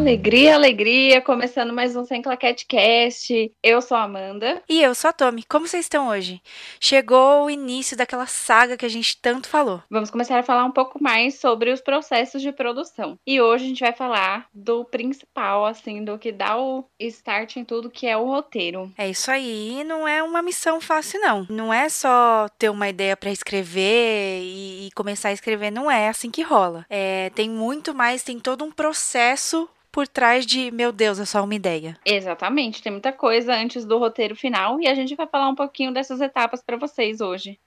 [0.00, 3.52] Alegria, alegria, começando mais um Sem Claquete Cast.
[3.62, 4.62] Eu sou a Amanda.
[4.66, 5.44] E eu sou a Tommy.
[5.44, 6.40] Como vocês estão hoje?
[6.80, 9.82] Chegou o início daquela saga que a gente tanto falou.
[9.90, 13.18] Vamos começar a falar um pouco mais sobre os processos de produção.
[13.26, 17.64] E hoje a gente vai falar do principal, assim, do que dá o start em
[17.64, 18.90] tudo, que é o roteiro.
[18.96, 21.46] É isso aí, não é uma missão fácil não.
[21.50, 26.08] Não é só ter uma ideia para escrever e, e começar a escrever, não é
[26.08, 26.86] assim que rola.
[26.88, 31.42] É, tem muito mais, tem todo um processo por trás de, meu Deus, é só
[31.42, 31.96] uma ideia.
[32.04, 35.92] Exatamente, tem muita coisa antes do roteiro final e a gente vai falar um pouquinho
[35.92, 37.58] dessas etapas para vocês hoje.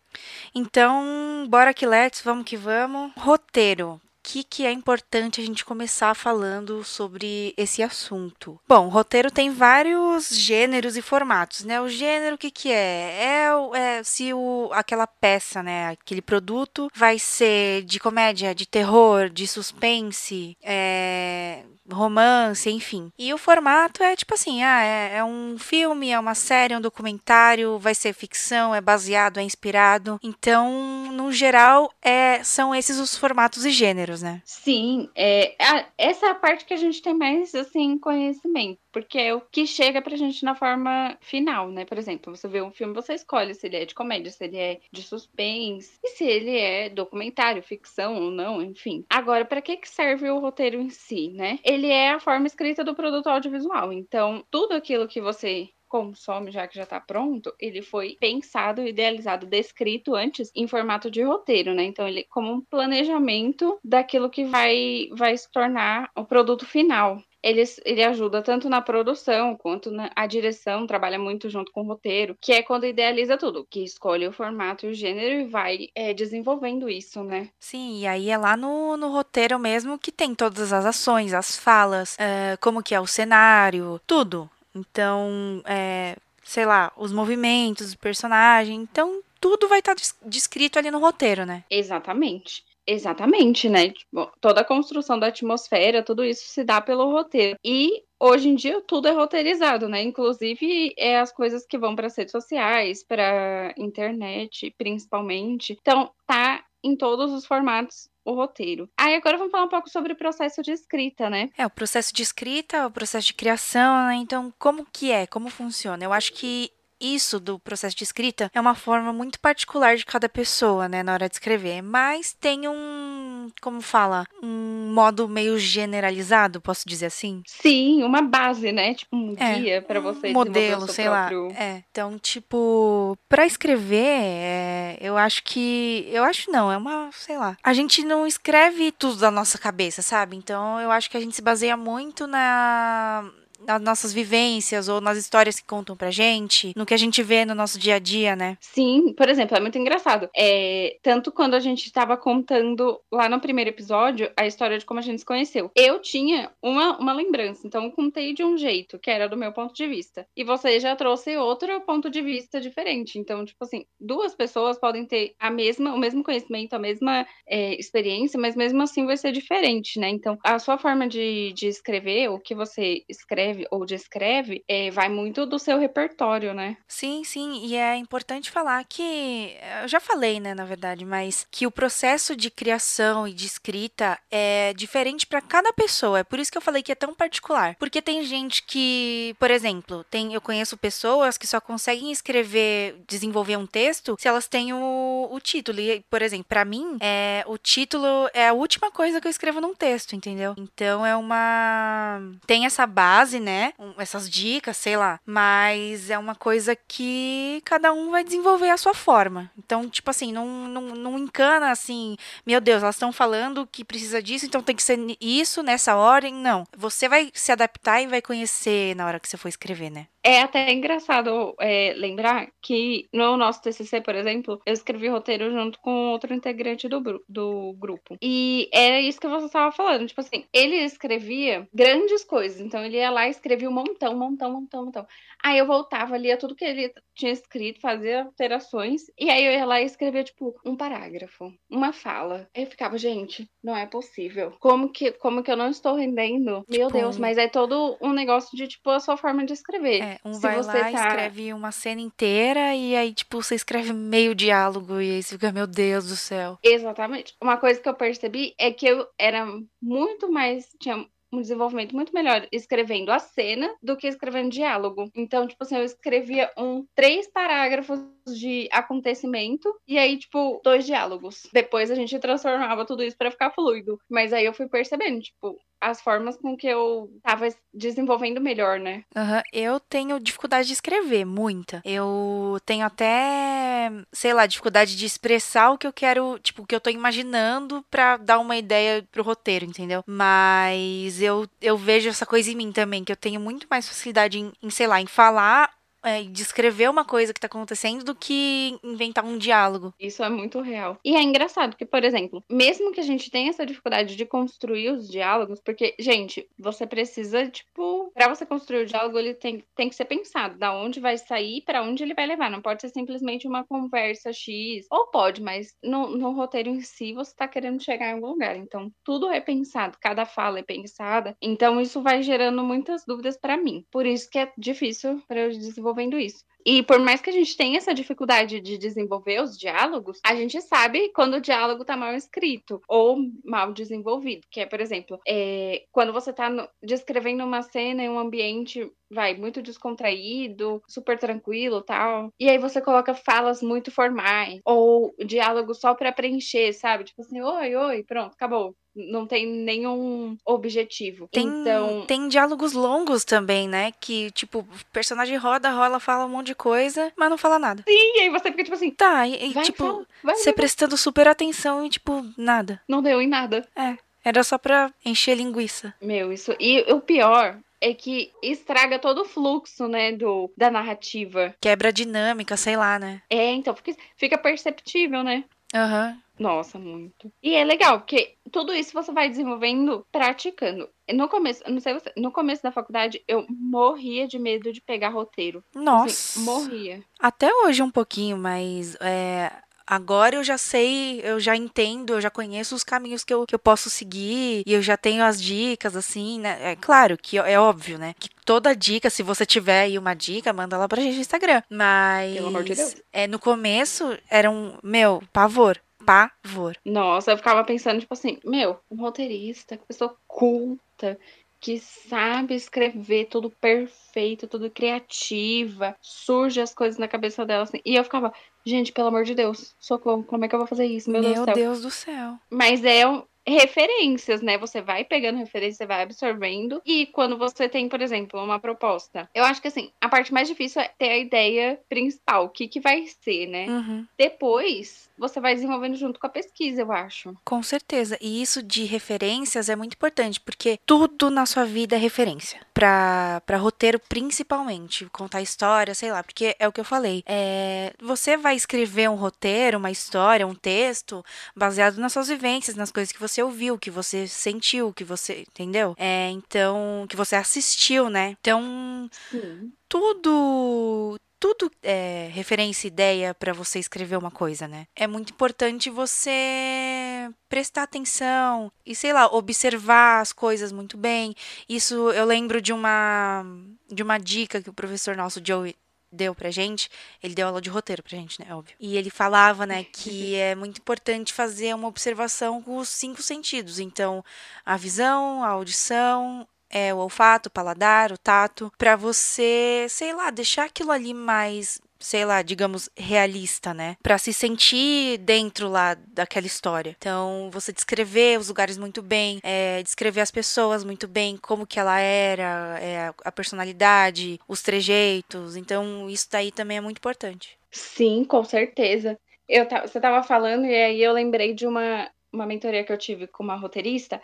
[0.54, 3.12] Então, bora que let's, vamos que vamos.
[3.18, 8.60] Roteiro que, que é importante a gente começar falando sobre esse assunto?
[8.68, 11.82] Bom, o roteiro tem vários gêneros e formatos, né?
[11.82, 13.52] O gênero, o que, que é?
[13.76, 15.90] É, é se o, aquela peça, né?
[15.90, 23.12] Aquele produto vai ser de comédia, de terror, de suspense, é, romance, enfim.
[23.17, 26.77] E o formato é tipo assim, ah, é, é, um filme, é uma série, é
[26.77, 30.20] um documentário, vai ser ficção, é baseado, é inspirado.
[30.23, 34.41] Então, no geral, é, são esses os formatos e gêneros, né?
[34.45, 38.79] Sim, é, a, essa é a parte que a gente tem mais, assim, conhecimento.
[38.93, 41.84] Porque é o que chega pra gente na forma final, né?
[41.84, 44.57] Por exemplo, você vê um filme, você escolhe se ele é de comédia, se ele
[44.57, 49.04] é de suspense, e se ele é documentário, ficção ou não, enfim.
[49.09, 51.57] Agora, para que, que serve o roteiro em si, né?
[51.74, 53.91] Ele é a forma escrita do produto audiovisual.
[53.91, 59.46] Então, tudo aquilo que você consome, já que já está pronto, ele foi pensado, idealizado,
[59.46, 61.84] descrito antes em formato de roteiro, né?
[61.84, 67.63] Então, ele como um planejamento daquilo que vai, vai se tornar o produto final ele,
[67.84, 72.38] ele ajuda tanto na produção quanto na a direção, trabalha muito junto com o roteiro,
[72.40, 76.13] que é quando idealiza tudo, que escolhe o formato e o gênero e vai é,
[76.13, 77.50] desenvolvendo isso, né?
[77.59, 81.58] Sim, e aí é lá no, no roteiro mesmo que tem todas as ações, as
[81.58, 84.50] falas, uh, como que é o cenário, tudo.
[84.74, 90.90] Então, é, sei lá, os movimentos, o personagem, então tudo vai estar tá descrito ali
[90.90, 91.66] no roteiro, né?
[91.69, 92.63] Exatamente.
[92.85, 93.89] Exatamente, né?
[93.89, 97.57] Tipo, toda a construção da atmosfera, tudo isso se dá pelo roteiro.
[97.63, 100.01] E hoje em dia tudo é roteirizado, né?
[100.03, 105.77] Inclusive é as coisas que vão para as redes sociais, para internet, principalmente.
[105.81, 108.89] Então, tá em todos os formatos o roteiro.
[108.97, 111.49] Aí agora vamos falar um pouco sobre o processo de escrita, né?
[111.57, 114.16] É, o processo de escrita, o processo de criação, né?
[114.16, 115.25] Então, como que é?
[115.27, 116.03] Como funciona?
[116.03, 116.72] Eu acho que
[117.03, 121.14] isso do processo de escrita é uma forma muito particular de cada pessoa, né, na
[121.14, 127.44] hora de escrever, mas tem um, como fala, um modo meio generalizado, posso dizer assim?
[127.46, 131.47] Sim, uma base, né, tipo um é, guia para você um modelo, sei próprio...
[131.50, 131.53] lá.
[131.56, 131.84] É.
[131.91, 137.58] Então, tipo, para escrever, é, eu acho que, eu acho não, é uma, sei lá.
[137.64, 140.35] A gente não escreve tudo da nossa cabeça, sabe?
[140.35, 143.30] Então, eu acho que a gente se baseia muito na
[143.66, 147.46] nas nossas vivências ou nas histórias que contam pra gente, no que a gente vê
[147.46, 148.57] no nosso dia a dia, né?
[148.59, 150.29] Sim, por exemplo, é muito engraçado.
[150.35, 155.00] É, tanto quando a gente estava contando lá no primeiro episódio a história de como
[155.00, 155.72] a gente se conheceu.
[155.75, 159.52] Eu tinha uma, uma lembrança, então eu contei de um jeito, que era do meu
[159.52, 160.28] ponto de vista.
[160.35, 163.19] E você já trouxe outro ponto de vista diferente.
[163.19, 167.75] Então, tipo assim, duas pessoas podem ter a mesma, o mesmo conhecimento, a mesma é,
[167.79, 170.09] experiência, mas mesmo assim vai ser diferente, né?
[170.09, 174.90] Então, a sua forma de, de escrever, o que você escreve, escreve ou descreve, é,
[174.91, 176.78] vai muito do seu repertório, né?
[176.88, 181.68] Sim, sim, e é importante falar que eu já falei, né, na verdade, mas que
[181.68, 186.19] o processo de criação e de escrita é diferente para cada pessoa.
[186.19, 189.52] É por isso que eu falei que é tão particular, porque tem gente que, por
[189.52, 194.74] exemplo, tem eu conheço pessoas que só conseguem escrever, desenvolver um texto se elas têm
[194.74, 195.80] o, o título.
[195.80, 199.62] E, por exemplo, para mim, é o título é a última coisa que eu escrevo
[199.62, 200.56] num texto, entendeu?
[200.58, 203.73] Então é uma tem essa base, né?
[203.97, 205.19] Essas dicas, sei lá.
[205.25, 209.51] Mas é uma coisa que cada um vai desenvolver a sua forma.
[209.57, 214.22] Então, tipo assim, não, não, não encana assim, meu Deus, elas estão falando que precisa
[214.22, 216.34] disso, então tem que ser isso nessa ordem.
[216.34, 216.66] Não.
[216.78, 220.07] Você vai se adaptar e vai conhecer na hora que você for escrever, né?
[220.25, 225.78] É até engraçado é, lembrar que no nosso TCC, por exemplo, eu escrevi roteiro junto
[225.79, 228.17] com outro integrante do, do grupo.
[228.22, 230.08] E era isso que você estava falando.
[230.08, 232.61] Tipo assim, ele escrevia grandes coisas.
[232.61, 235.08] Então ele ia lá e escrevia um montão, montão, montão, montão.
[235.43, 239.03] Aí eu voltava, lia tudo que ele tinha escrito, fazia alterações.
[239.20, 242.47] E aí eu ia lá e escrevia, tipo, um parágrafo, uma fala.
[242.55, 244.53] Aí eu ficava, gente, não é possível.
[244.59, 246.64] Como que, como que eu não estou rendendo?
[246.70, 250.02] Meu tipo, Deus, mas é todo um negócio de, tipo, a sua forma de escrever.
[250.02, 250.91] É, um Se vai lá, tá...
[250.91, 255.51] escreve uma cena inteira e aí, tipo, você escreve meio diálogo e aí você fica,
[255.51, 256.57] meu Deus do céu.
[256.63, 257.33] Exatamente.
[257.42, 259.45] Uma coisa que eu percebi é que eu era
[259.81, 260.69] muito mais.
[260.80, 265.10] Tinha um desenvolvimento muito melhor escrevendo a cena do que escrevendo diálogo.
[265.15, 271.48] Então, tipo assim, eu escrevia um três parágrafos de acontecimento e aí, tipo, dois diálogos.
[271.51, 274.00] Depois a gente transformava tudo isso para ficar fluido.
[274.10, 279.04] Mas aí eu fui percebendo, tipo, as formas com que eu tava desenvolvendo melhor, né?
[279.16, 279.42] Uhum.
[279.52, 281.82] Eu tenho dificuldade de escrever, muita.
[281.84, 286.74] Eu tenho até, sei lá, dificuldade de expressar o que eu quero, tipo, o que
[286.74, 290.04] eu tô imaginando para dar uma ideia pro roteiro, entendeu?
[290.08, 294.40] Mas eu, eu vejo essa coisa em mim também, que eu tenho muito mais facilidade
[294.40, 295.70] em, em sei lá, em falar
[296.04, 299.94] é, descrever uma coisa que tá acontecendo do que inventar um diálogo.
[300.00, 300.98] Isso é muito real.
[301.04, 304.90] E é engraçado que, por exemplo, mesmo que a gente tenha essa dificuldade de construir
[304.90, 309.90] os diálogos, porque, gente, você precisa, tipo, para você construir o diálogo, ele tem, tem
[309.90, 312.52] que ser pensado, da onde vai sair, para onde ele vai levar.
[312.52, 314.86] Não pode ser simplesmente uma conversa X.
[314.92, 318.56] Ou pode, mas no, no roteiro em si você tá querendo chegar em algum lugar.
[318.58, 321.36] Então, tudo é pensado, cada fala é pensada.
[321.42, 323.86] Então, isso vai gerando muitas dúvidas para mim.
[323.92, 326.44] Por isso que é difícil para eu desenvolver desenvolvendo isso.
[326.66, 330.62] E por mais que a gente tenha essa dificuldade de desenvolver os diálogos, a gente
[330.62, 334.48] sabe quando o diálogo tá mal escrito ou mal desenvolvido.
[334.50, 338.90] Que é, por exemplo, é, quando você tá no, descrevendo uma cena em um ambiente,
[339.12, 342.30] vai, muito descontraído, super tranquilo tal.
[342.39, 347.04] E aí você coloca falas muito formais, ou diálogo só para preencher, sabe?
[347.04, 351.28] Tipo assim, oi, oi, pronto, acabou não tem nenhum objetivo.
[351.31, 353.92] Tem, então, tem diálogos longos também, né?
[354.00, 357.84] Que, tipo, o personagem roda, rola, fala um monte de coisa, mas não fala nada.
[357.88, 358.92] Sim, e aí você fica tipo assim.
[358.92, 362.81] Tá, e, vai, tipo, você vai, prestando super atenção e, tipo, nada.
[362.88, 363.68] Não deu em nada.
[363.75, 363.98] É.
[364.24, 365.94] Era só pra encher linguiça.
[366.01, 366.56] Meu, isso.
[366.60, 371.54] E o pior é que estraga todo o fluxo, né, do, da narrativa.
[371.60, 373.22] Quebra a dinâmica, sei lá, né?
[373.30, 375.44] É, então, porque fica perceptível, né?
[375.74, 376.10] Aham.
[376.10, 376.24] Uhum.
[376.40, 377.31] Nossa, muito.
[377.44, 380.90] E é legal, porque tudo isso você vai desenvolvendo praticando.
[381.14, 385.10] No começo, não sei você, no começo da faculdade, eu morria de medo de pegar
[385.10, 385.64] roteiro.
[385.75, 386.40] Assim, Nossa.
[386.40, 387.04] Assim, morria.
[387.20, 389.52] Até hoje um pouquinho, mas é,
[389.86, 393.56] Agora eu já sei, eu já entendo, eu já conheço os caminhos que eu, que
[393.56, 396.72] eu posso seguir e eu já tenho as dicas, assim, né?
[396.72, 398.16] É claro que é óbvio, né?
[398.20, 401.62] Que toda dica, se você tiver aí uma dica, manda lá pra gente no Instagram.
[401.70, 402.36] Mas.
[402.36, 402.96] Pelo amor de Deus.
[403.12, 406.76] É, no começo era um, meu, pavor pavor.
[406.86, 411.18] Nossa, eu ficava pensando, tipo assim, meu, um roteirista, pessoa culta,
[411.63, 417.80] que sabe escrever tudo perfeito, tudo criativa, surge as coisas na cabeça dela assim.
[417.86, 418.33] E eu ficava,
[418.65, 421.10] gente, pelo amor de Deus, socorro, como é que eu vou fazer isso?
[421.10, 421.56] Meu, Meu Deus, do céu.
[421.56, 422.38] Deus do céu.
[422.51, 423.04] Mas é
[423.45, 424.57] referências, né?
[424.57, 426.81] Você vai pegando referência, você vai absorvendo.
[426.86, 430.48] E quando você tem, por exemplo, uma proposta, eu acho que assim, a parte mais
[430.48, 433.68] difícil é ter a ideia principal, o que, que vai ser, né?
[433.68, 434.06] Uhum.
[434.18, 437.36] Depois, você vai desenvolvendo junto com a pesquisa, eu acho.
[437.45, 438.18] Com certeza.
[438.22, 442.60] E isso de referências é muito importante, porque tudo na sua vida é referência.
[442.74, 445.06] Pra, pra roteiro, principalmente.
[445.12, 447.24] Contar história, sei lá, porque é o que eu falei.
[447.28, 451.24] É, você vai escrever um roteiro, uma história, um texto,
[451.56, 455.42] baseado nas suas vivências, nas coisas que você ouviu, que você sentiu, que você.
[455.42, 455.96] Entendeu?
[455.98, 457.06] É, então.
[457.08, 458.36] Que você assistiu, né?
[458.40, 459.10] Então.
[459.30, 459.72] Sim.
[459.88, 464.88] Tudo tudo é referência, ideia para você escrever uma coisa, né?
[464.95, 471.36] É muito importante você prestar atenção e, sei lá, observar as coisas muito bem.
[471.68, 473.46] Isso eu lembro de uma
[473.91, 475.75] de uma dica que o professor nosso Joe
[476.10, 476.89] deu pra gente,
[477.22, 478.75] ele deu aula de roteiro pra gente, né, óbvio.
[478.79, 483.79] E ele falava, né, que é muito importante fazer uma observação com os cinco sentidos.
[483.79, 484.24] Então,
[484.65, 490.32] a visão, a audição, é, o olfato, o paladar, o tato, para você, sei lá,
[490.32, 493.96] deixar aquilo ali mais sei lá, digamos, realista, né?
[494.03, 496.94] Para se sentir dentro lá daquela história.
[496.98, 501.80] Então, você descrever os lugares muito bem, é, descrever as pessoas muito bem, como que
[501.80, 505.56] ela era, é, a personalidade, os trejeitos.
[505.56, 507.58] Então, isso daí também é muito importante.
[507.72, 509.18] Sim, com certeza.
[509.48, 513.27] Eu, você estava falando e aí eu lembrei de uma, uma mentoria que eu tive
[513.27, 514.22] com uma roteirista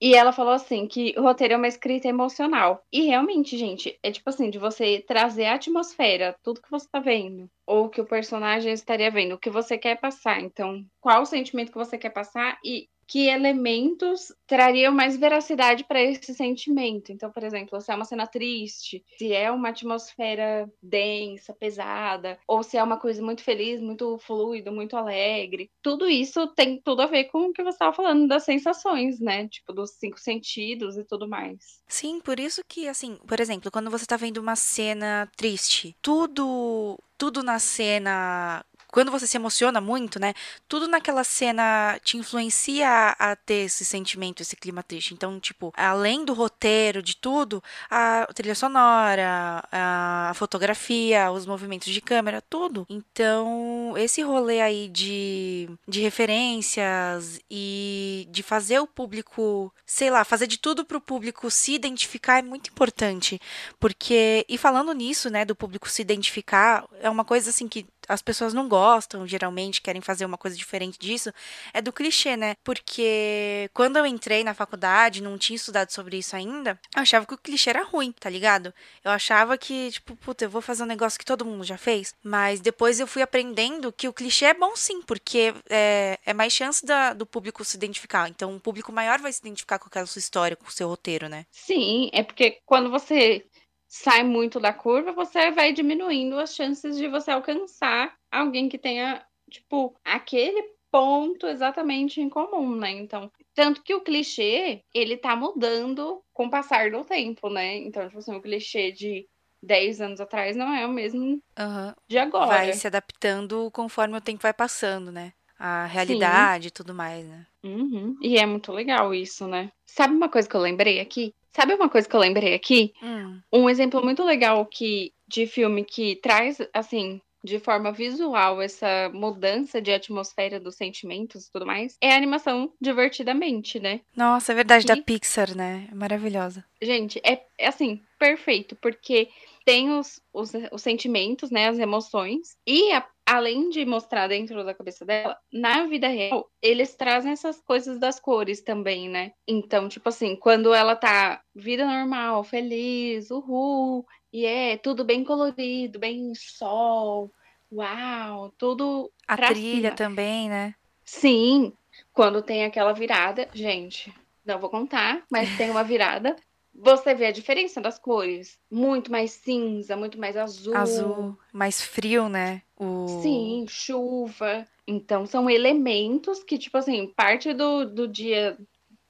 [0.00, 2.82] e ela falou assim que o roteiro é uma escrita emocional.
[2.92, 7.00] E realmente, gente, é tipo assim, de você trazer a atmosfera, tudo que você tá
[7.00, 10.40] vendo, ou que o personagem estaria vendo, o que você quer passar.
[10.40, 16.02] Então, qual o sentimento que você quer passar e que elementos trariam mais veracidade para
[16.02, 17.12] esse sentimento.
[17.12, 22.62] Então, por exemplo, se é uma cena triste, se é uma atmosfera densa, pesada, ou
[22.62, 27.06] se é uma coisa muito feliz, muito fluido, muito alegre, tudo isso tem tudo a
[27.06, 29.48] ver com o que você estava falando das sensações, né?
[29.48, 31.82] Tipo, dos cinco sentidos e tudo mais.
[31.86, 36.98] Sim, por isso que, assim, por exemplo, quando você está vendo uma cena triste, tudo
[37.18, 40.34] tudo na cena quando você se emociona muito, né?
[40.68, 45.14] Tudo naquela cena te influencia a ter esse sentimento, esse clima triste.
[45.14, 52.00] Então, tipo, além do roteiro, de tudo, a trilha sonora, a fotografia, os movimentos de
[52.00, 52.86] câmera, tudo.
[52.88, 60.46] Então, esse rolê aí de, de referências e de fazer o público, sei lá, fazer
[60.46, 63.40] de tudo pro público se identificar é muito importante.
[63.78, 68.22] Porque, e falando nisso, né, do público se identificar, é uma coisa assim que as
[68.22, 71.32] pessoas não gostam, geralmente querem fazer uma coisa diferente disso,
[71.72, 72.56] é do clichê, né?
[72.64, 77.34] Porque quando eu entrei na faculdade, não tinha estudado sobre isso ainda, eu achava que
[77.34, 78.72] o clichê era ruim, tá ligado?
[79.04, 82.14] Eu achava que, tipo, puta, eu vou fazer um negócio que todo mundo já fez.
[82.22, 86.52] Mas depois eu fui aprendendo que o clichê é bom sim, porque é, é mais
[86.52, 88.28] chance da, do público se identificar.
[88.28, 91.28] Então, um público maior vai se identificar com aquela sua história, com o seu roteiro,
[91.28, 91.46] né?
[91.50, 93.44] Sim, é porque quando você
[93.88, 99.24] sai muito da curva, você vai diminuindo as chances de você alcançar alguém que tenha,
[99.50, 102.90] tipo, aquele ponto exatamente em comum, né?
[102.90, 107.76] Então, tanto que o clichê, ele tá mudando com o passar do tempo, né?
[107.78, 109.26] Então, tipo assim, o clichê de
[109.62, 111.94] 10 anos atrás não é o mesmo uhum.
[112.08, 112.46] de agora.
[112.46, 115.32] Vai se adaptando conforme o tempo vai passando, né?
[115.58, 117.46] A realidade e tudo mais, né?
[117.64, 118.16] Uhum.
[118.20, 119.72] E é muito legal isso, né?
[119.86, 121.34] Sabe uma coisa que eu lembrei aqui?
[121.56, 122.92] Sabe uma coisa que eu lembrei aqui?
[123.02, 123.40] Hum.
[123.50, 129.80] Um exemplo muito legal que de filme que traz, assim, de forma visual essa mudança
[129.80, 134.02] de atmosfera dos sentimentos e tudo mais, é a animação Divertidamente, né?
[134.14, 135.88] Nossa, é verdade, da Pixar, né?
[135.90, 136.62] É maravilhosa.
[136.82, 139.30] Gente, é, é assim, perfeito, porque
[139.66, 144.72] tem os, os, os sentimentos, né, as emoções, e a, além de mostrar dentro da
[144.72, 149.32] cabeça dela, na vida real, eles trazem essas coisas das cores também, né?
[149.46, 155.98] Então, tipo assim, quando ela tá vida normal, feliz, uhul, e é tudo bem colorido,
[155.98, 157.32] bem sol,
[157.72, 159.10] uau, tudo.
[159.26, 159.96] A trilha cima.
[159.96, 160.76] também, né?
[161.04, 161.72] Sim,
[162.12, 166.36] quando tem aquela virada, gente, não vou contar, mas tem uma virada
[166.78, 168.58] você vê a diferença das cores.
[168.70, 170.76] Muito mais cinza, muito mais azul.
[170.76, 172.62] Azul, mais frio, né?
[172.76, 173.06] O...
[173.22, 174.66] Sim, chuva.
[174.86, 178.56] Então são elementos que, tipo assim, parte do, do dia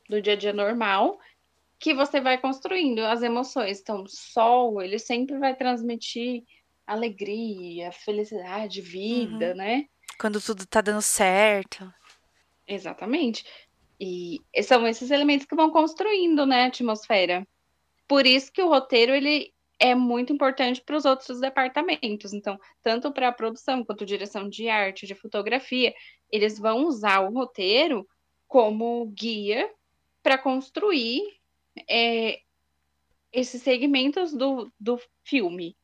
[0.09, 1.19] do dia a dia normal
[1.79, 3.81] que você vai construindo as emoções.
[3.81, 6.45] Então, sol, ele sempre vai transmitir
[6.87, 9.57] alegria, felicidade, vida, uhum.
[9.57, 9.85] né?
[10.19, 11.93] Quando tudo tá dando certo.
[12.67, 13.45] Exatamente.
[14.01, 17.47] E são esses elementos que vão construindo, né, a atmosfera.
[18.09, 22.33] Por isso que o roteiro ele é muito importante para os outros departamentos.
[22.33, 25.95] Então, tanto para a produção quanto direção de arte, de fotografia,
[26.31, 28.07] eles vão usar o roteiro
[28.49, 29.71] como guia
[30.23, 31.23] para construir
[31.89, 32.41] é,
[33.33, 35.77] esses segmentos do, do filme.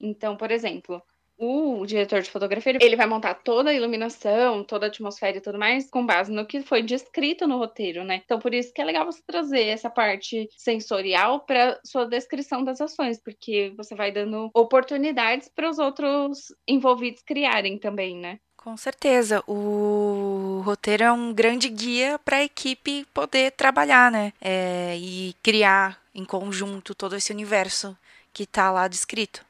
[0.00, 1.02] Então, por exemplo,
[1.38, 5.58] o diretor de fotografia, ele vai montar toda a iluminação, toda a atmosfera e tudo
[5.58, 8.22] mais com base no que foi descrito no roteiro, né?
[8.24, 12.80] Então, por isso que é legal você trazer essa parte sensorial para sua descrição das
[12.80, 18.38] ações, porque você vai dando oportunidades para os outros envolvidos criarem também, né?
[18.56, 19.44] Com certeza.
[19.46, 24.32] O roteiro é um grande guia para a equipe poder trabalhar, né?
[24.40, 27.94] É, e criar em conjunto todo esse universo
[28.32, 29.44] que está lá descrito.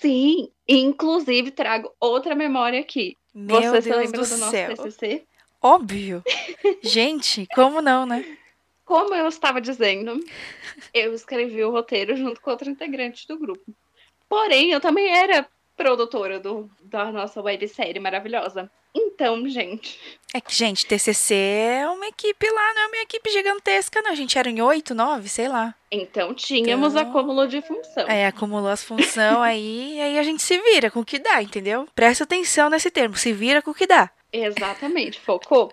[0.00, 3.16] Sim, inclusive trago outra memória aqui.
[3.34, 4.74] Meu Você Deus se lembra do, do nosso céu.
[4.74, 5.24] TCC?
[5.60, 6.22] Óbvio.
[6.82, 8.36] Gente, como não, né?
[8.84, 10.20] Como eu estava dizendo,
[10.92, 13.72] eu escrevi o roteiro junto com outro integrante do grupo.
[14.28, 15.46] Porém, eu também era
[15.76, 18.70] produtora do, da nossa websérie maravilhosa.
[19.14, 19.98] Então, gente.
[20.34, 24.10] É que, gente, TCC é uma equipe lá, não é uma equipe gigantesca, não.
[24.10, 25.74] A gente era em oito, nove, sei lá.
[25.90, 28.08] Então tínhamos então, acúmulo de função.
[28.08, 31.86] É, acumulou as funções aí, aí a gente se vira com o que dá, entendeu?
[31.94, 34.10] Presta atenção nesse termo, se vira com o que dá.
[34.32, 35.70] Exatamente, focou.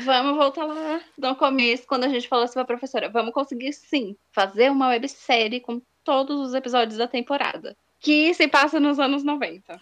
[0.00, 4.16] Vamos voltar lá no começo, quando a gente falou assim pra professora: vamos conseguir sim
[4.32, 7.76] fazer uma websérie com todos os episódios da temporada.
[8.00, 9.78] Que se passa nos anos 90.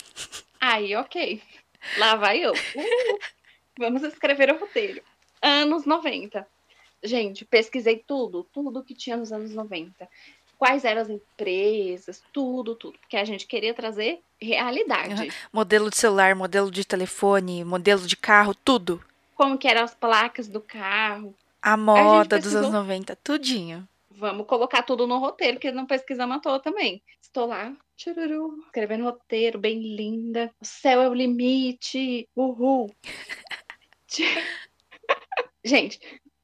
[0.60, 1.42] Aí, ok.
[1.98, 2.52] Lá vai eu.
[2.52, 3.18] Uh,
[3.78, 5.02] vamos escrever o roteiro.
[5.42, 6.46] Anos 90.
[7.02, 10.08] Gente, pesquisei tudo, tudo que tinha nos anos 90.
[10.56, 12.98] Quais eram as empresas, tudo, tudo.
[12.98, 15.22] Porque a gente queria trazer realidade.
[15.22, 15.28] Uhum.
[15.52, 19.04] Modelo de celular, modelo de telefone, modelo de carro, tudo.
[19.34, 21.34] Como que eram as placas do carro.
[21.60, 23.86] A moda a dos anos 90, tudinho.
[24.10, 27.02] Vamos colocar tudo no roteiro, porque não pesquisamos à toa também.
[27.20, 30.50] Estou lá, tchururu, escrevendo roteiro, bem linda.
[30.60, 32.94] O céu é o limite, uhul.
[35.64, 35.98] Gente,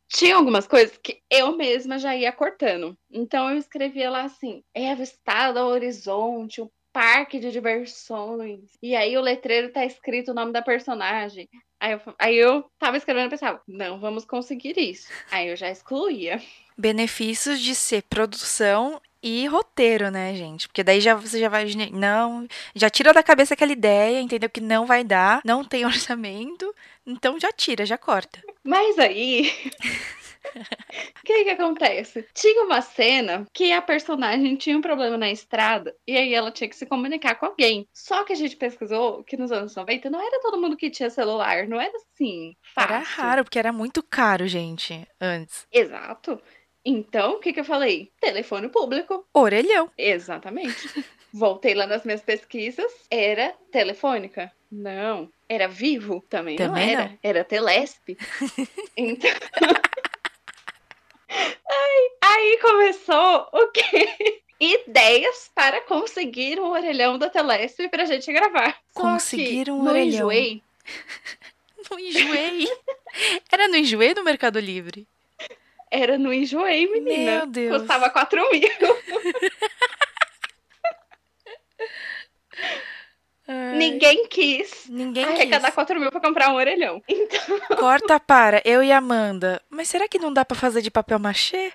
[0.09, 2.97] tinha algumas coisas que eu mesma já ia cortando.
[3.11, 8.77] Então eu escrevia lá assim: é avistado ao horizonte, o parque de diversões.
[8.83, 11.49] E aí o letreiro tá escrito o nome da personagem.
[11.79, 15.09] Aí eu, aí eu tava escrevendo e pensava, não vamos conseguir isso.
[15.31, 16.43] Aí eu já excluía.
[16.77, 20.69] Benefícios de ser produção e roteiro, né, gente?
[20.69, 24.61] Porque daí já você já vai não, já tira da cabeça aquela ideia, entendeu que
[24.61, 26.75] não vai dar, não tem orçamento,
[27.07, 28.41] então já tira, já corta.
[28.65, 29.51] Mas aí
[30.45, 30.51] O
[31.25, 32.27] que que acontece?
[32.35, 36.69] Tinha uma cena que a personagem tinha um problema na estrada e aí ela tinha
[36.69, 37.87] que se comunicar com alguém.
[37.93, 41.11] Só que a gente pesquisou que nos anos 90 não era todo mundo que tinha
[41.11, 42.55] celular, não era assim.
[42.75, 42.95] Fácil.
[42.95, 45.67] Era raro, porque era muito caro, gente, antes.
[45.71, 46.41] Exato.
[46.85, 48.11] Então, o que, que eu falei?
[48.21, 49.27] Telefone público.
[49.35, 49.91] Orelhão.
[49.97, 51.05] Exatamente.
[51.33, 52.91] Voltei lá nas minhas pesquisas.
[53.11, 54.51] Era telefônica?
[54.71, 55.31] Não.
[55.49, 56.25] Era vivo?
[56.29, 57.09] Também, Também não era.
[57.11, 57.19] Não.
[57.23, 58.17] Era Telesp.
[58.97, 59.31] então.
[61.31, 64.43] Ai, aí começou o quê?
[64.59, 68.77] Ideias para conseguir um orelhão da Telesp pra gente gravar.
[68.93, 70.07] Conseguir um orelhão.
[70.07, 70.63] Enjoei.
[71.91, 72.69] no enjoei.
[73.51, 75.07] Era no enjoei do Mercado Livre?
[75.91, 77.39] Era no Enjoei, menina.
[77.39, 77.79] Meu Deus.
[77.79, 78.71] Custava 4 mil.
[83.49, 83.77] Ai.
[83.77, 85.75] Ninguém quis Ninguém arrecadar quis.
[85.75, 87.03] 4 mil pra comprar um orelhão.
[87.09, 87.77] Então...
[87.77, 89.61] Corta para, eu e Amanda.
[89.69, 91.73] Mas será que não dá pra fazer de papel machê?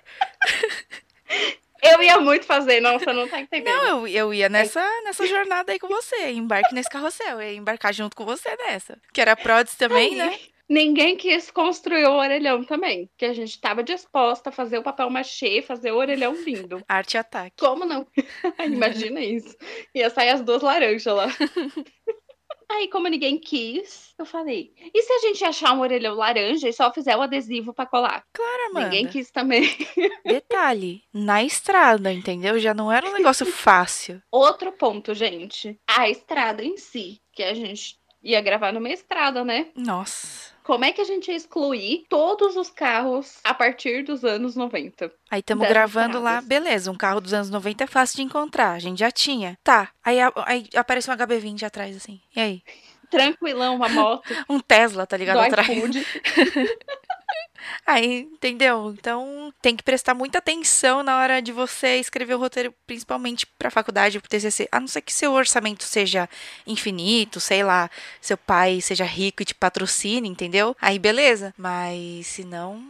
[1.82, 3.76] Eu ia muito fazer, não, você não tá entendendo.
[3.76, 6.30] Não, eu, eu ia nessa, nessa jornada aí com você.
[6.30, 7.40] Embarque nesse carrossel.
[7.40, 8.98] Eu ia embarcar junto com você nessa.
[9.12, 10.28] Que era Prods também, Ai.
[10.30, 10.38] né?
[10.68, 13.10] Ninguém quis construir o orelhão também.
[13.16, 16.82] Que a gente estava disposta a fazer o papel machê, fazer o orelhão lindo.
[16.88, 17.56] Arte ataque.
[17.58, 18.06] Como não?
[18.64, 19.56] Imagina isso.
[19.94, 21.26] Ia sair as duas laranjas lá.
[22.68, 26.72] Aí, como ninguém quis, eu falei: e se a gente achar um orelhão laranja e
[26.72, 28.24] só fizer o adesivo para colar?
[28.32, 28.86] Claro, Amanda.
[28.86, 29.70] Ninguém quis também.
[30.24, 32.58] Detalhe: na estrada, entendeu?
[32.58, 34.20] Já não era um negócio fácil.
[34.32, 39.68] Outro ponto, gente: a estrada em si, que a gente ia gravar numa estrada, né?
[39.76, 40.55] Nossa.
[40.66, 45.12] Como é que a gente ia excluir todos os carros a partir dos anos 90?
[45.30, 48.78] Aí estamos gravando lá, beleza, um carro dos anos 90 é fácil de encontrar, a
[48.80, 49.56] gente já tinha.
[49.62, 52.20] Tá, aí, aí aparece um HB20 atrás, assim.
[52.34, 52.62] E aí?
[53.08, 54.24] Tranquilão, uma moto.
[54.50, 55.36] um Tesla, tá ligado?
[55.36, 55.68] Do atrás.
[57.86, 58.94] Aí, entendeu?
[58.98, 63.70] Então, tem que prestar muita atenção na hora de você escrever o roteiro, principalmente para
[63.70, 64.68] faculdade, pro TCC.
[64.70, 66.28] A não ser que seu orçamento seja
[66.66, 70.76] infinito, sei lá, seu pai seja rico e te patrocine, entendeu?
[70.80, 71.54] Aí, beleza.
[71.56, 72.82] Mas, se não,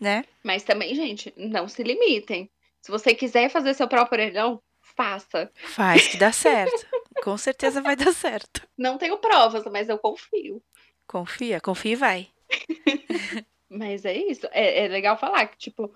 [0.00, 0.24] né?
[0.42, 2.50] Mas também, gente, não se limitem.
[2.80, 4.62] Se você quiser fazer seu próprio orelhão,
[4.96, 5.50] faça.
[5.54, 6.86] Faz que dá certo.
[7.22, 8.66] Com certeza vai dar certo.
[8.76, 10.62] Não tenho provas, mas eu confio.
[11.06, 12.28] Confia, confia e vai.
[13.70, 14.46] Mas é isso.
[14.50, 15.94] É, é, legal falar que, tipo,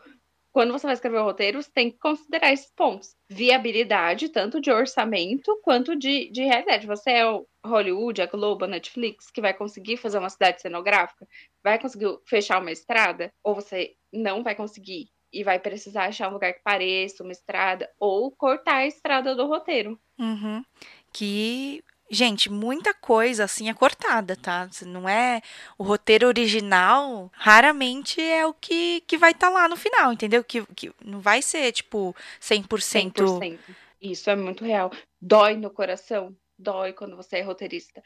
[0.52, 3.16] quando você vai escrever o roteiro, você tem que considerar esses pontos.
[3.28, 6.86] Viabilidade, tanto de orçamento quanto de, de realidade.
[6.86, 11.26] Você é o Hollywood, a Globo, a Netflix, que vai conseguir fazer uma cidade cenográfica?
[11.64, 13.32] Vai conseguir fechar uma estrada?
[13.42, 15.08] Ou você não vai conseguir?
[15.32, 19.46] E vai precisar achar um lugar que pareça uma estrada, ou cortar a estrada do
[19.46, 19.98] roteiro.
[20.18, 20.62] Uhum.
[21.10, 21.82] Que
[22.14, 24.68] Gente, muita coisa assim é cortada, tá?
[24.84, 25.40] Não é
[25.78, 30.44] o roteiro original, raramente é o que, que vai estar tá lá no final, entendeu?
[30.44, 33.14] Que, que não vai ser tipo 100%.
[33.14, 33.58] 100%.
[33.98, 34.92] Isso é muito real.
[35.18, 38.02] Dói no coração, dói quando você é roteirista.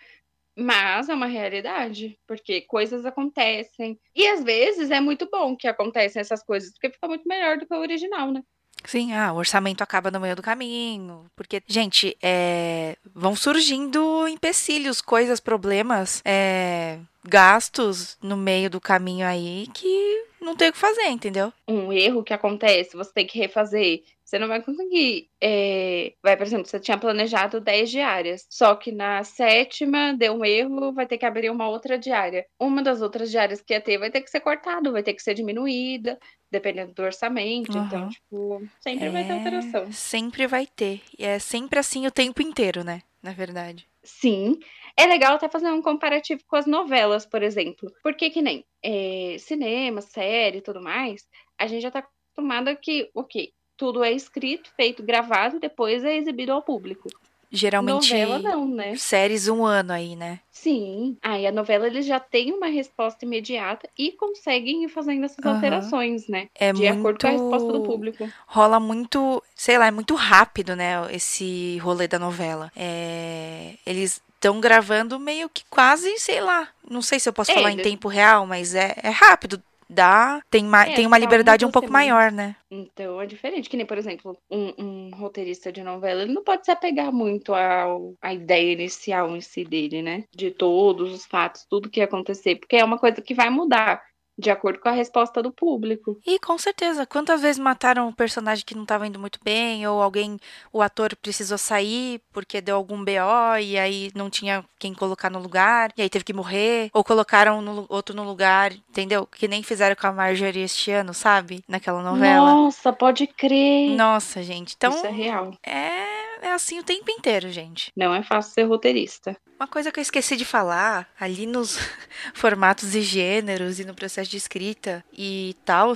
[0.56, 3.98] Mas é uma realidade, porque coisas acontecem.
[4.14, 7.66] E às vezes é muito bom que acontecem essas coisas, porque fica muito melhor do
[7.66, 8.40] que o original, né?
[8.86, 11.26] Sim, ah, o orçamento acaba no meio do caminho.
[11.34, 19.66] Porque, gente, é, vão surgindo empecilhos, coisas, problemas, é, gastos no meio do caminho aí
[19.74, 21.52] que não tem o que fazer, entendeu?
[21.66, 24.04] Um erro que acontece, você tem que refazer.
[24.26, 25.30] Você não vai conseguir.
[25.40, 26.12] É...
[26.20, 30.92] Vai, por exemplo, você tinha planejado 10 diárias, só que na sétima deu um erro,
[30.92, 32.44] vai ter que abrir uma outra diária.
[32.58, 35.22] Uma das outras diárias que ia ter vai ter que ser cortado, vai ter que
[35.22, 36.18] ser diminuída,
[36.50, 37.78] dependendo do orçamento.
[37.78, 37.86] Uhum.
[37.86, 39.10] Então, tipo, sempre é...
[39.10, 39.92] vai ter é, alteração.
[39.92, 41.00] Sempre vai ter.
[41.16, 43.02] E é sempre assim o tempo inteiro, né?
[43.22, 43.86] Na verdade.
[44.02, 44.58] Sim.
[44.96, 47.92] É legal até fazer um comparativo com as novelas, por exemplo.
[48.02, 53.08] Porque que nem é, cinema, série e tudo mais, a gente já tá acostumado que,
[53.14, 57.08] o okay, tudo é escrito, feito, gravado, depois é exibido ao público.
[57.50, 58.96] Geralmente novela não, né?
[58.96, 60.40] Séries um ano aí, né?
[60.50, 61.16] Sim.
[61.22, 65.52] Aí a novela eles já tem uma resposta imediata e conseguem ir fazendo essas uhum.
[65.52, 66.48] alterações, né?
[66.54, 66.98] É de muito...
[66.98, 68.28] acordo com a resposta do público.
[68.46, 70.94] Rola muito, sei lá, é muito rápido, né?
[71.12, 72.70] Esse rolê da novela.
[72.76, 73.74] É...
[73.86, 76.68] Eles estão gravando meio que quase, sei lá.
[76.88, 77.86] Não sei se eu posso é, falar eles...
[77.86, 81.70] em tempo real, mas é, é rápido dá, tem, ma É, tem uma liberdade um
[81.70, 82.56] pouco mas- maior, né?
[82.70, 83.68] Então é diferente.
[83.68, 87.54] Que nem, por exemplo, um, um roteirista de novela, ele não pode se apegar muito
[87.54, 90.24] ao, à ideia inicial em si dele, né?
[90.34, 94.02] De todos os fatos, tudo que ia acontecer, porque é uma coisa que vai mudar
[94.38, 96.18] de acordo com a resposta do público.
[96.26, 100.02] E com certeza, quantas vezes mataram um personagem que não estava indo muito bem, ou
[100.02, 100.38] alguém,
[100.72, 105.38] o ator precisou sair porque deu algum BO e aí não tinha quem colocar no
[105.38, 109.26] lugar, e aí teve que morrer, ou colocaram no- outro no lugar, entendeu?
[109.26, 111.64] Que nem fizeram com a Marjorie este ano, sabe?
[111.66, 112.50] Naquela novela.
[112.52, 113.96] Nossa, pode crer.
[113.96, 114.74] Nossa, gente.
[114.76, 115.52] Então, Isso é real.
[115.64, 117.90] é, é assim o tempo inteiro, gente.
[117.96, 119.36] Não é fácil ser roteirista.
[119.58, 121.78] Uma coisa que eu esqueci de falar, ali nos
[122.34, 125.94] formatos e gêneros e no processo de escrita e tal,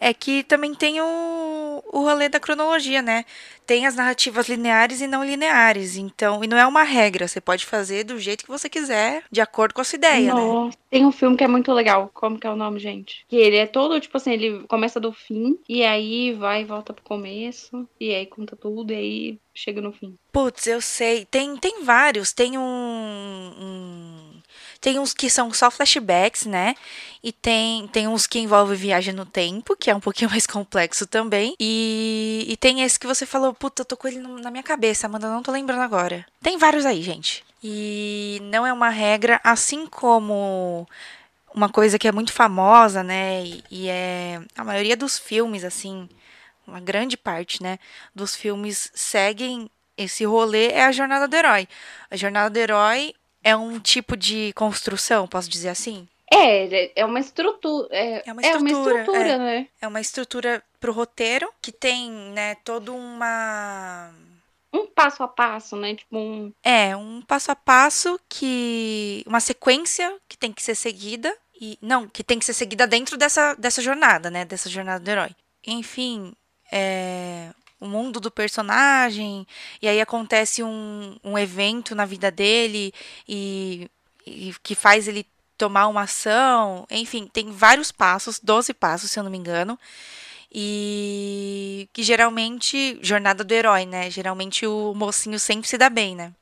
[0.00, 3.24] é que também tem o, o rolê da cronologia, né?
[3.66, 7.66] Tem as narrativas lineares e não lineares, então, e não é uma regra, você pode
[7.66, 10.40] fazer do jeito que você quiser, de acordo com a sua ideia, né?
[10.40, 12.10] Nossa, tem um filme que é muito legal.
[12.14, 13.26] Como que é o nome, gente?
[13.28, 16.94] Que ele é todo, tipo assim, ele começa do fim e aí vai e volta
[16.94, 17.86] pro começo.
[18.00, 20.16] E aí conta tudo e aí chega no fim.
[20.32, 21.24] Putz, eu sei.
[21.24, 22.32] Tem, tem vários.
[22.32, 22.62] Tem um,
[23.60, 24.42] um-
[24.80, 26.74] Tem uns que são só flashbacks, né?
[27.22, 31.06] E tem, tem uns que envolvem viagem no tempo, que é um pouquinho mais complexo
[31.06, 31.54] também.
[31.58, 35.06] E, e tem esse que você falou, puta, eu tô com ele na minha cabeça,
[35.06, 36.24] Amanda, não tô lembrando agora.
[36.40, 37.44] Tem vários aí, gente.
[37.62, 40.86] E não é uma regra, assim como
[41.52, 43.44] uma coisa que é muito famosa, né?
[43.44, 44.40] E, e é.
[44.56, 46.08] A maioria dos filmes, assim,
[46.68, 47.78] uma grande parte, né?
[48.14, 51.66] Dos filmes seguem esse rolê é a jornada do herói.
[52.10, 56.06] A jornada do herói é um tipo de construção, posso dizer assim?
[56.30, 57.88] É, é uma estrutura.
[57.90, 59.38] É, É uma é uma estrutura, estrutura, é.
[59.38, 59.68] né?
[59.80, 64.12] É uma estrutura pro roteiro que tem, né, todo uma
[64.72, 65.94] Um passo a passo, né?
[65.94, 66.52] Tipo um.
[66.62, 72.06] é um passo a passo que uma sequência que tem que ser seguida e não
[72.06, 75.30] que tem que ser seguida dentro dessa dessa jornada, né, dessa jornada do herói.
[75.66, 76.34] Enfim,
[76.70, 77.50] é
[77.80, 79.46] o mundo do personagem
[79.80, 82.92] e aí acontece um, um evento na vida dele
[83.28, 83.88] e,
[84.26, 85.24] e que faz ele
[85.56, 86.86] tomar uma ação.
[86.90, 89.78] Enfim, tem vários passos, 12 passos, se eu não me engano.
[90.50, 94.10] E que geralmente, jornada do herói, né?
[94.10, 96.32] Geralmente o mocinho sempre se dá bem, né?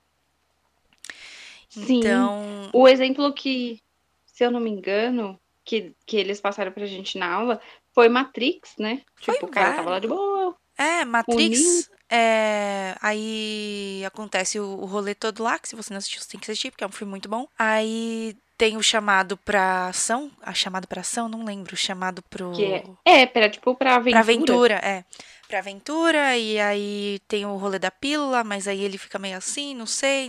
[1.68, 1.98] Sim.
[1.98, 3.80] Então, O exemplo que,
[4.26, 7.60] se eu não me engano, que, que eles passaram pra gente na aula
[7.92, 9.02] foi Matrix, né?
[9.20, 10.56] Foi Tipo, o cara tava lá de boa.
[10.78, 11.04] é.
[11.04, 11.90] Matrix.
[12.08, 16.38] É, aí acontece o, o rolê todo lá, que se você não assistiu, você tem
[16.38, 17.48] que assistir, porque é um filme muito bom.
[17.58, 20.30] Aí tem o chamado pra ação.
[20.40, 21.74] A chamado pra ação, não lembro.
[21.74, 22.52] O chamado pro.
[22.52, 22.84] Que é,
[23.22, 24.12] é pra, tipo, pra aventura.
[24.12, 25.04] Pra aventura, é.
[25.48, 29.74] Pra aventura, e aí tem o rolê da pílula, mas aí ele fica meio assim,
[29.76, 30.28] não sei.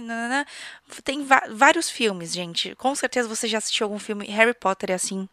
[1.03, 2.75] Tem vários filmes, gente.
[2.75, 4.27] Com certeza você já assistiu algum filme.
[4.27, 5.27] Harry Potter é assim.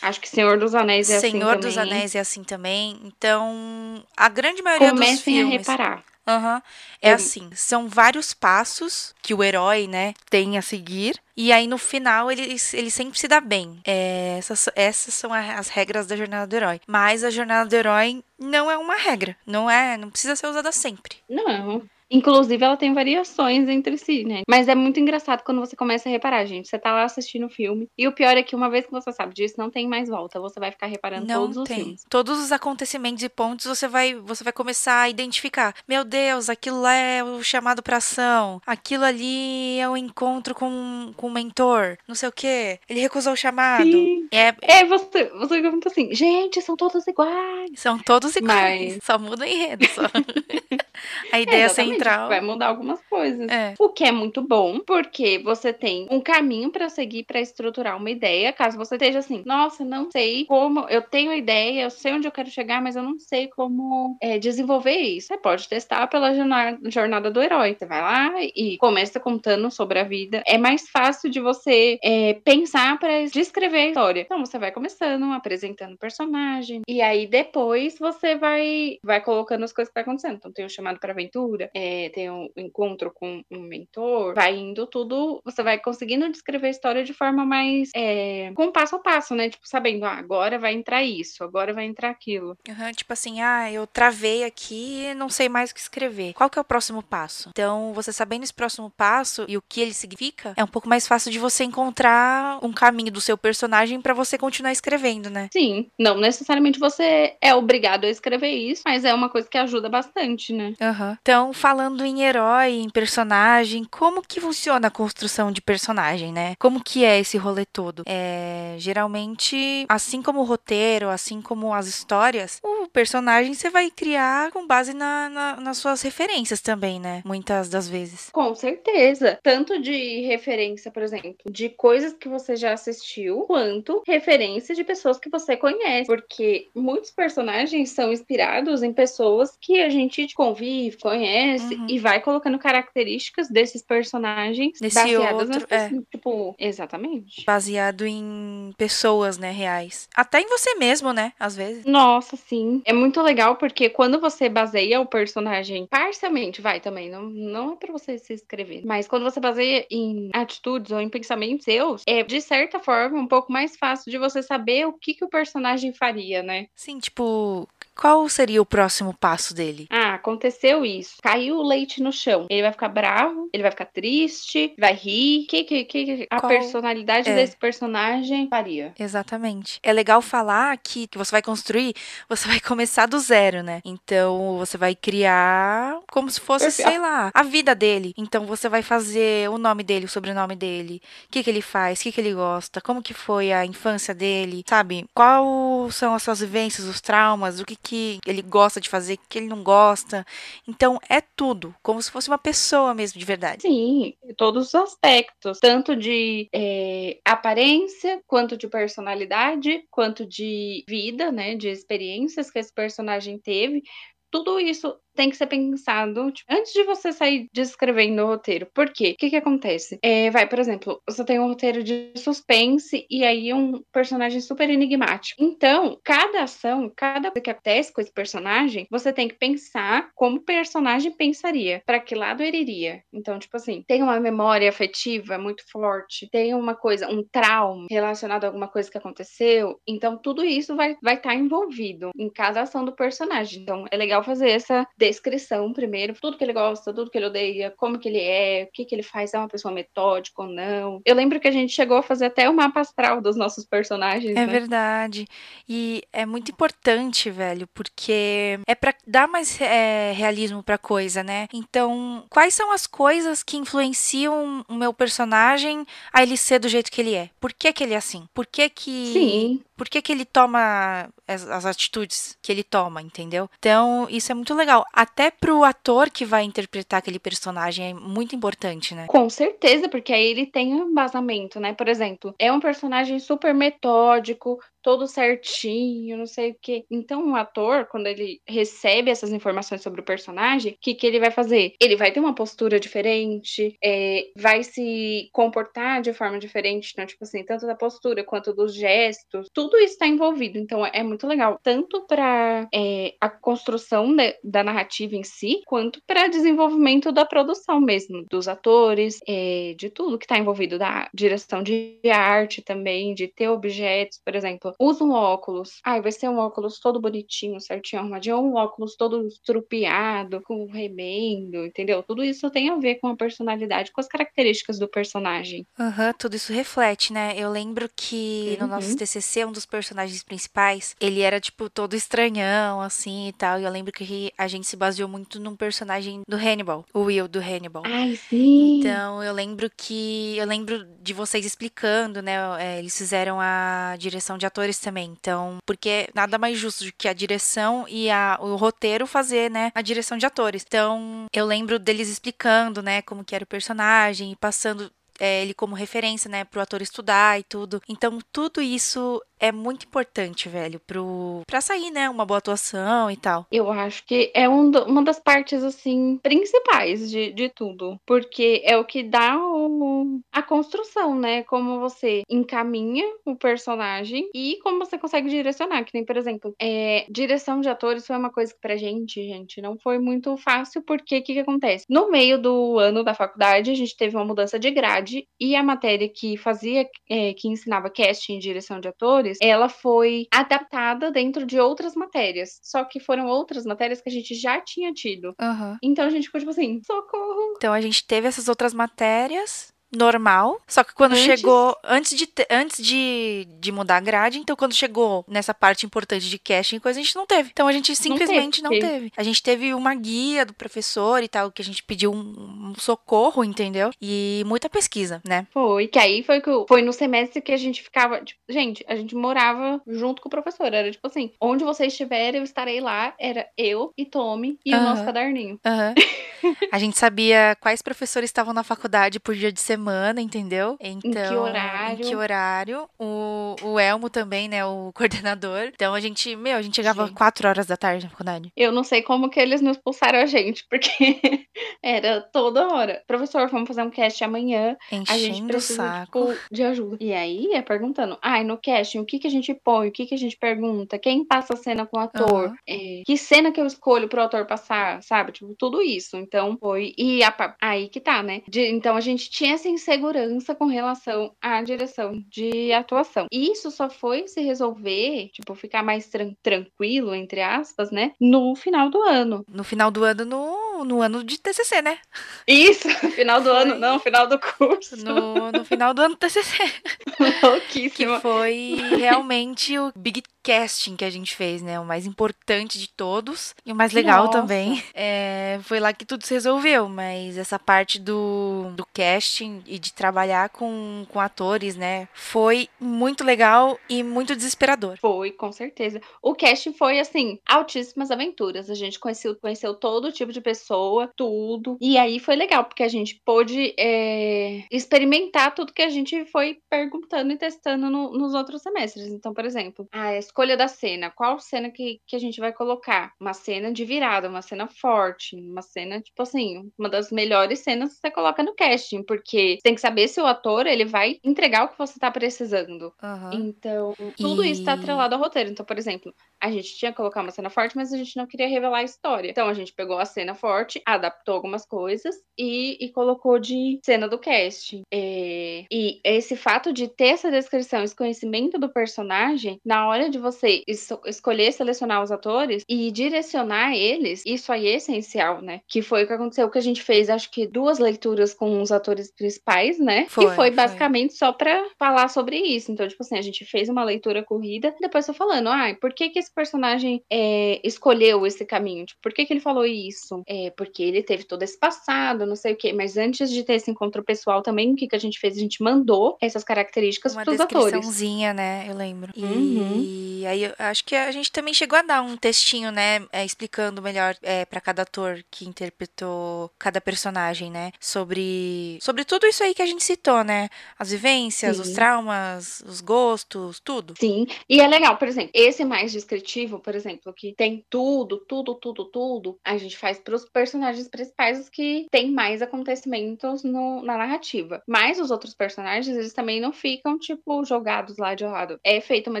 [0.00, 1.92] Acho que Senhor dos Anéis é assim Senhor dos também.
[1.92, 3.00] Anéis é assim também.
[3.04, 5.66] Então, a grande maioria dos Comecem a filmes.
[5.66, 6.04] reparar.
[6.28, 6.62] Aham.
[7.00, 11.18] É É- assim, são vários passos que o herói, né, tem a seguir.
[11.36, 13.80] E aí, no final, ele, ele sempre se dá bem.
[13.84, 16.80] É, essas, essas são as regras da jornada do herói.
[16.86, 19.36] Mas a jornada do herói não é uma regra.
[19.46, 21.16] Não é, não precisa ser usada sempre.
[21.28, 21.82] Não.
[22.10, 24.42] Inclusive, ela tem variações entre si, né?
[24.48, 26.68] Mas é muito engraçado quando você começa a reparar, gente.
[26.68, 27.88] Você tá lá assistindo o filme.
[27.98, 30.40] E o pior é que uma vez que você sabe disso, não tem mais volta.
[30.40, 31.76] Você vai ficar reparando Não todos os tem.
[31.76, 32.04] filmes.
[32.08, 35.74] Todos os acontecimentos e pontos você vai, você vai começar a identificar.
[35.86, 38.60] Meu Deus, aquilo lá é o chamado pra ação.
[38.66, 41.98] Aquilo ali é o encontro com, com o mentor.
[42.08, 42.80] Não sei o quê.
[42.88, 43.84] Ele recusou o chamado.
[43.84, 44.26] Sim.
[44.32, 47.70] É, É, você, você fica muito assim, gente, são todos iguais.
[47.76, 48.94] São todos iguais.
[48.94, 49.86] Mas- Só muda o enredo.
[49.88, 50.02] Só.
[51.32, 52.28] a ideia Exatamente, central.
[52.28, 53.48] Vai mudar algumas coisas.
[53.50, 53.74] É.
[53.78, 58.10] O que é muito bom, porque você tem um caminho pra seguir pra estruturar uma
[58.10, 58.52] ideia.
[58.52, 60.86] Caso você esteja assim, nossa, não sei como.
[60.88, 64.38] Eu tenho ideia, eu sei onde eu quero chegar, mas eu não sei como é,
[64.38, 65.28] desenvolver isso.
[65.28, 67.74] Você pode testar pela jorna- jornada do herói.
[67.78, 70.42] Você vai lá e começa contando sobre a vida.
[70.46, 74.20] É mais fácil de você é, pensar pra descrever a história.
[74.22, 76.82] Então você vai começando, apresentando o personagem.
[76.88, 80.36] E aí depois você vai, vai colocando as coisas que tá acontecendo.
[80.36, 84.86] Então tem o chamado pra aventura, é, tem o encontro com um mentor, vai indo
[84.86, 89.34] tudo, você vai conseguindo descrever a história de forma mais é, com passo a passo,
[89.34, 89.48] né?
[89.48, 92.56] Tipo, sabendo, ah, agora vai entrar isso, agora vai entrar aquilo.
[92.68, 96.32] Aham, tipo assim, ah, eu travei aqui e não sei mais o que escrever.
[96.34, 97.48] Qual que é o próximo passo?
[97.50, 101.06] Então, você sabendo esse próximo passo e o que ele significa, é um pouco mais
[101.06, 105.48] fácil de você encontrar um caminho do seu personagem pra você continuar escrevendo, né?
[105.52, 109.88] Sim, não necessariamente você é obrigado a escrever isso, mas é uma coisa que ajuda
[109.88, 110.74] bastante, né?
[110.80, 111.18] Aham.
[111.22, 116.56] Então, falando falando em herói, em personagem, como que funciona a construção de personagem, né?
[116.58, 118.02] Como que é esse rolê todo?
[118.04, 124.50] É, geralmente, assim como o roteiro, assim como as histórias, o personagem você vai criar
[124.50, 127.22] com base na, na, nas suas referências também, né?
[127.24, 128.28] Muitas das vezes.
[128.32, 129.38] Com certeza.
[129.40, 135.16] Tanto de referência, por exemplo, de coisas que você já assistiu, quanto referência de pessoas
[135.16, 136.06] que você conhece.
[136.06, 141.86] Porque muitos personagens são inspirados em pessoas que a gente convive, conhece uhum.
[141.88, 145.90] e vai colocando características desses personagens Desse baseadas outro, nas, é.
[146.10, 147.44] tipo, exatamente.
[147.44, 150.08] Baseado em pessoas, né, reais.
[150.14, 151.84] Até em você mesmo, né, às vezes.
[151.84, 152.82] Nossa, sim.
[152.84, 157.76] É muito legal porque quando você baseia o personagem parcialmente, vai também, não, não é
[157.76, 162.22] pra você se escrever, mas quando você baseia em atitudes ou em pensamentos seus, é
[162.22, 165.92] de certa forma um pouco mais fácil de você saber o que, que o personagem
[165.92, 166.68] faria, né?
[166.74, 169.86] Sim, tipo, qual seria o próximo passo dele?
[170.28, 171.16] Aconteceu isso.
[171.22, 172.46] Caiu o leite no chão.
[172.50, 175.46] Ele vai ficar bravo, ele vai ficar triste, vai rir.
[175.46, 176.50] Que, que, que a Qual...
[176.50, 177.34] personalidade é.
[177.34, 178.92] desse personagem faria?
[178.98, 179.80] Exatamente.
[179.82, 181.94] É legal falar que, que você vai construir,
[182.28, 183.80] você vai começar do zero, né?
[183.84, 186.90] Então você vai criar como se fosse, Perfeito.
[186.90, 188.12] sei lá, a vida dele.
[188.16, 192.00] Então você vai fazer o nome dele, o sobrenome dele, o que, que ele faz,
[192.00, 195.06] o que, que ele gosta, como que foi a infância dele, sabe?
[195.14, 199.20] Qual são as suas vivências, os traumas, o que, que ele gosta de fazer, o
[199.26, 200.17] que ele não gosta.
[200.66, 203.62] Então é tudo, como se fosse uma pessoa mesmo de verdade.
[203.62, 211.54] Sim, todos os aspectos, tanto de é, aparência, quanto de personalidade, quanto de vida, né,
[211.54, 213.82] de experiências que esse personagem teve.
[214.30, 218.68] Tudo isso tem que ser pensado tipo, antes de você sair descrevendo o roteiro.
[218.72, 219.10] Por quê?
[219.10, 219.98] O que, que acontece?
[220.00, 224.70] É, vai, por exemplo, você tem um roteiro de suspense e aí um personagem super
[224.70, 225.42] enigmático.
[225.42, 230.36] Então, cada ação, cada coisa que acontece com esse personagem, você tem que pensar como
[230.36, 233.02] o personagem pensaria, para que lado ele iria.
[233.12, 238.44] Então, tipo assim, tem uma memória afetiva muito forte, tem uma coisa, um trauma relacionado
[238.44, 239.80] a alguma coisa que aconteceu.
[239.84, 243.62] Então, tudo isso vai estar vai tá envolvido em cada ação do personagem.
[243.62, 247.72] Então, é legal fazer essa descrição primeiro, tudo que ele gosta, tudo que ele odeia,
[247.76, 251.00] como que ele é, o que que ele faz, é uma pessoa metódica ou não.
[251.04, 254.36] Eu lembro que a gente chegou a fazer até o mapa astral dos nossos personagens.
[254.36, 254.46] É né?
[254.46, 255.26] verdade.
[255.68, 261.46] E é muito importante, velho, porque é para dar mais é, realismo pra coisa, né?
[261.52, 266.90] Então, quais são as coisas que influenciam o meu personagem a ele ser do jeito
[266.90, 267.30] que ele é?
[267.40, 268.26] Por que que ele é assim?
[268.34, 269.12] Por que que...
[269.12, 269.60] Sim.
[269.76, 273.48] Por que que ele toma as, as atitudes que ele toma, entendeu?
[273.58, 278.34] Então, isso é muito legal até pro ator que vai interpretar aquele personagem é muito
[278.34, 279.06] importante, né?
[279.06, 281.72] Com certeza, porque aí ele tem um embasamento, né?
[281.72, 286.82] Por exemplo, é um personagem super metódico, todo certinho, não sei o quê.
[286.90, 291.20] Então, o ator, quando ele recebe essas informações sobre o personagem, o que, que ele
[291.20, 291.74] vai fazer?
[291.78, 297.22] Ele vai ter uma postura diferente, é, vai se comportar de forma diferente, então, tipo
[297.22, 300.56] assim, tanto da postura quanto dos gestos, tudo isso está envolvido.
[300.56, 306.00] Então, é muito legal, tanto para é, a construção de, da narrativa em si, quanto
[306.06, 311.62] para desenvolvimento da produção mesmo, dos atores, é, de tudo que está envolvido, da direção
[311.62, 315.80] de arte também, de ter objetos, por exemplo, usa um óculos.
[315.84, 320.66] Ai, vai ser um óculos todo bonitinho, certinho, arrumadinho, ou um óculos todo estrupiado, com
[320.70, 322.02] remendo, entendeu?
[322.02, 325.66] Tudo isso tem a ver com a personalidade, com as características do personagem.
[325.78, 327.34] Aham, uhum, tudo isso reflete, né?
[327.36, 328.66] Eu lembro que uhum.
[328.66, 333.58] no nosso TCC, um dos personagens principais, ele era, tipo, todo estranhão, assim, e tal,
[333.58, 337.26] e eu lembro que a gente se baseou muito num personagem do Hannibal, o Will
[337.26, 337.82] do Hannibal.
[337.84, 338.78] Ai, sim!
[338.78, 340.36] Então, eu lembro que...
[340.36, 342.36] Eu lembro de vocês explicando, né?
[342.60, 345.14] É, eles fizeram a direção de atores atores também.
[345.18, 349.70] Então, porque nada mais justo do que a direção e a, o roteiro fazer, né,
[349.74, 350.64] a direção de atores.
[350.66, 354.90] Então, eu lembro deles explicando, né, como que era o personagem, passando
[355.20, 357.80] é, ele como referência, né, pro ator estudar e tudo.
[357.88, 363.16] Então, tudo isso é muito importante, velho, pro para sair, né, uma boa atuação e
[363.16, 363.46] tal.
[363.50, 368.62] Eu acho que é um do, uma das partes assim principais de, de tudo, porque
[368.64, 374.78] é o que dá o, a construção, né, como você encaminha o personagem e como
[374.78, 378.60] você consegue direcionar, que nem, por exemplo, é, direção de atores foi uma coisa que
[378.60, 381.84] pra gente, gente, não foi muito fácil, porque o que que acontece?
[381.88, 385.62] No meio do ano da faculdade, a gente teve uma mudança de grade e a
[385.62, 391.44] matéria que fazia, é, que ensinava casting e direção de atores ela foi adaptada dentro
[391.44, 392.58] de outras matérias.
[392.62, 395.34] Só que foram outras matérias que a gente já tinha tido.
[395.40, 395.76] Uhum.
[395.82, 397.54] Então a gente ficou tipo assim, socorro.
[397.56, 400.60] Então a gente teve essas outras matérias normal.
[400.66, 401.24] Só que quando Antes?
[401.24, 401.76] chegou.
[401.84, 406.28] Antes de, te- antes de, de mudar a grade, então quando chegou nessa parte importante
[406.28, 407.50] de casting e coisa, a gente não teve.
[407.52, 408.86] Então a gente simplesmente não teve.
[408.86, 409.12] teve.
[409.16, 412.74] A gente teve uma guia do professor e tal, que a gente pediu um, um
[412.78, 413.90] socorro, entendeu?
[414.00, 415.46] E muita pesquisa, né?
[415.52, 418.96] Foi, que aí foi que foi no semestre que a gente ficava, tipo, gente, a
[418.96, 423.14] gente morava junto com o professor, era tipo assim, onde você estiver, eu estarei lá,
[423.18, 424.84] era eu e Tommy e o Aham.
[424.84, 425.58] nosso caderninho.
[425.64, 425.94] Aham.
[426.70, 429.77] A gente sabia quais professores estavam na faculdade por dia de semana,
[430.20, 430.76] entendeu?
[430.80, 432.04] Então, horário.
[432.04, 432.88] Em que horário.
[432.98, 434.64] O, o Elmo também, né?
[434.64, 435.70] O coordenador.
[435.74, 437.16] Então a gente, meu, a gente chegava Gente.
[437.16, 438.52] 4 horas da tarde na faculdade.
[438.56, 440.88] Eu não sei como que eles não expulsaram a gente, porque
[441.82, 443.02] era toda hora.
[443.06, 444.76] Professor, vamos fazer um cast amanhã.
[444.90, 446.32] A gente Enchendo o precisa, saco.
[446.32, 446.96] tipo, de ajuda.
[447.00, 449.88] E aí é perguntando, ai, no casting, o que que a gente põe?
[449.88, 450.98] O que que a gente pergunta?
[450.98, 452.46] Quem passa a cena com o ator?
[452.46, 452.54] Aham.
[452.68, 455.02] É, que cena que eu escolho pro ator passar?
[455.02, 455.32] Sabe?
[455.32, 456.16] Tipo, tudo isso.
[456.16, 456.92] Então foi.
[456.96, 458.42] E a aí que tá, né?
[458.48, 463.26] De- então a gente tinha insegurança com relação à direção de atuação.
[463.32, 468.12] E isso só foi se resolver, tipo, ficar mais tran- tranquilo, entre aspas, né?
[468.20, 469.44] No final do ano.
[469.48, 471.98] No final do ano, no, no ano de TCC, né?
[472.46, 473.78] Isso, final do ano, Foi.
[473.80, 474.96] não, final do curso.
[474.96, 476.56] No, no final do ano do TCC.
[477.18, 478.20] Que Louquíssima.
[478.20, 481.78] foi realmente o big casting que a gente fez, né?
[481.80, 483.54] O mais importante de todos.
[483.66, 484.40] E o mais legal Nossa.
[484.40, 484.82] também.
[484.94, 486.88] É, foi lá que tudo se resolveu.
[486.88, 492.08] Mas essa parte do, do casting e de trabalhar com, com atores, né?
[492.14, 494.96] Foi muito legal e muito desesperador.
[495.00, 496.00] Foi, com certeza.
[496.22, 498.70] O casting foi, assim, altíssimas aventuras.
[498.70, 501.76] A gente conheceu, conheceu todo tipo de pessoa, tudo.
[501.80, 506.58] E aí foi legal, porque a gente pôde é, experimentar tudo que a gente foi
[506.68, 509.06] perguntando e testando no- nos outros semestres.
[509.08, 511.10] Então, por exemplo, a escolha da cena.
[511.10, 513.12] Qual cena que, que a gente vai colocar?
[513.20, 517.94] Uma cena de virada, uma cena forte, uma cena, tipo assim, uma das melhores cenas
[517.94, 521.64] que você coloca no casting, porque tem que saber se o ator, ele vai entregar
[521.64, 522.92] o que você tá precisando.
[523.02, 523.30] Aham.
[523.34, 525.50] Então, tudo isso tá E- atrelado ao roteiro.
[525.50, 528.26] Então, por exemplo, a gente tinha que colocar uma cena forte, mas a gente não
[528.26, 529.30] queria revelar a história.
[529.30, 534.06] Então, a gente pegou a cena forte, adaptou algumas coisas e, e colocou de cena
[534.08, 534.82] do casting.
[534.92, 540.18] É, e esse fato de ter essa descrição, esse conhecimento do personagem, na hora de
[540.18, 545.60] você es- escolher, selecionar os atores e direcionar eles, isso aí é essencial, né?
[545.68, 548.70] Que foi o que aconteceu, que a gente fez, acho que duas leituras com os
[548.72, 549.37] atores principais,
[549.78, 550.06] né?
[550.08, 550.50] Foi, que foi foi.
[550.50, 552.72] basicamente só pra falar sobre isso.
[552.72, 556.10] Então, tipo assim, a gente fez uma leitura corrida, depois foi falando, ah, por que
[556.10, 558.86] que esse personagem é, escolheu esse caminho?
[558.86, 560.22] Tipo, por que que ele falou isso?
[560.26, 562.72] É, porque ele teve todo esse passado, não sei o quê.
[562.72, 565.36] Mas antes de ter esse encontro pessoal também, o que que a gente fez?
[565.36, 567.72] A gente mandou essas características Uma pros atores.
[567.72, 568.66] descriçãozinha, né?
[568.68, 569.12] Eu lembro.
[569.16, 569.82] Uhum.
[569.82, 572.98] E aí eu acho que a gente também chegou a dar um textinho, né?
[573.12, 577.72] é, explicando melhor é, para cada ator que interpretou cada personagem, né?
[577.80, 580.48] Sobre, sobre tudo isso aí que a gente citou, né?
[580.78, 581.74] As vivências, os Sim.
[581.74, 583.94] traumas, os gostos, tudo.
[583.98, 588.54] Sim, e é legal, por exemplo, esse mais descritivo, por exemplo, que tem tudo, tudo,
[588.54, 593.82] tudo, tudo, a gente faz para os personagens principais os que tem mais acontecimentos no-
[593.82, 594.62] na narrativa.
[594.66, 598.58] Mas os outros personagens, eles também não ficam, tipo, jogados lá de lado.
[598.64, 599.20] É feita uma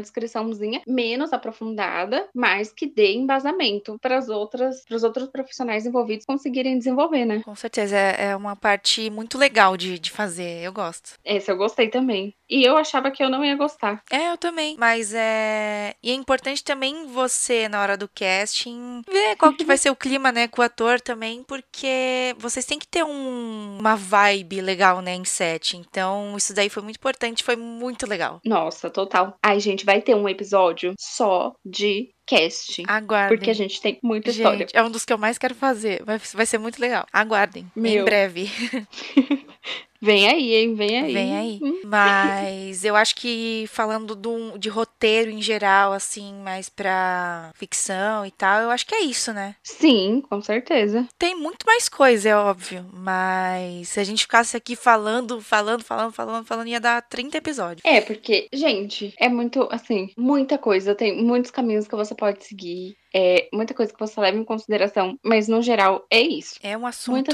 [0.00, 6.24] descriçãozinha menos aprofundada, mas que dê embasamento para as outras, para os outros profissionais envolvidos
[6.26, 7.40] conseguirem desenvolver, né?
[7.44, 11.12] Com certeza, é, é uma parte muito legal de, de fazer, eu gosto.
[11.24, 12.34] Esse eu gostei também.
[12.48, 14.02] E eu achava que eu não ia gostar.
[14.10, 14.76] É, eu também.
[14.78, 15.94] Mas é.
[16.02, 19.96] E é importante também você, na hora do casting, ver qual que vai ser o
[19.96, 23.78] clima, né, com o ator também, porque vocês têm que ter um...
[23.78, 25.76] uma vibe legal, né, em set.
[25.76, 28.40] Então, isso daí foi muito importante, foi muito legal.
[28.44, 29.36] Nossa, total.
[29.42, 32.84] Ai, gente, vai ter um episódio só de casting.
[32.86, 33.36] Aguardem.
[33.36, 34.58] Porque a gente tem muita história.
[34.58, 36.04] Gente, é um dos que eu mais quero fazer.
[36.04, 37.06] Vai, vai ser muito legal.
[37.12, 37.70] Aguardem.
[37.76, 38.04] Em Meu.
[38.04, 38.50] breve.
[40.00, 40.74] Vem aí, hein?
[40.74, 41.12] Vem aí.
[41.12, 41.60] Vem aí.
[41.62, 41.80] Hum.
[41.86, 48.30] Mas eu acho que falando do- de roteiro em geral, assim, mais pra ficção e
[48.30, 49.56] tal, eu acho que é isso, né?
[49.62, 51.06] Sim, com certeza.
[51.18, 52.84] Tem muito mais coisa, é óbvio.
[52.92, 57.82] Mas se a gente ficasse aqui falando, falando, falando, falando, falando, ia dar 30 episódios.
[57.84, 60.94] É, porque, gente, é muito, assim, muita coisa.
[60.94, 62.96] Tem muitos caminhos que você pode seguir.
[63.14, 65.18] É muita coisa que você leva em consideração.
[65.24, 66.54] Mas, no geral, é isso.
[66.62, 67.30] É um assunto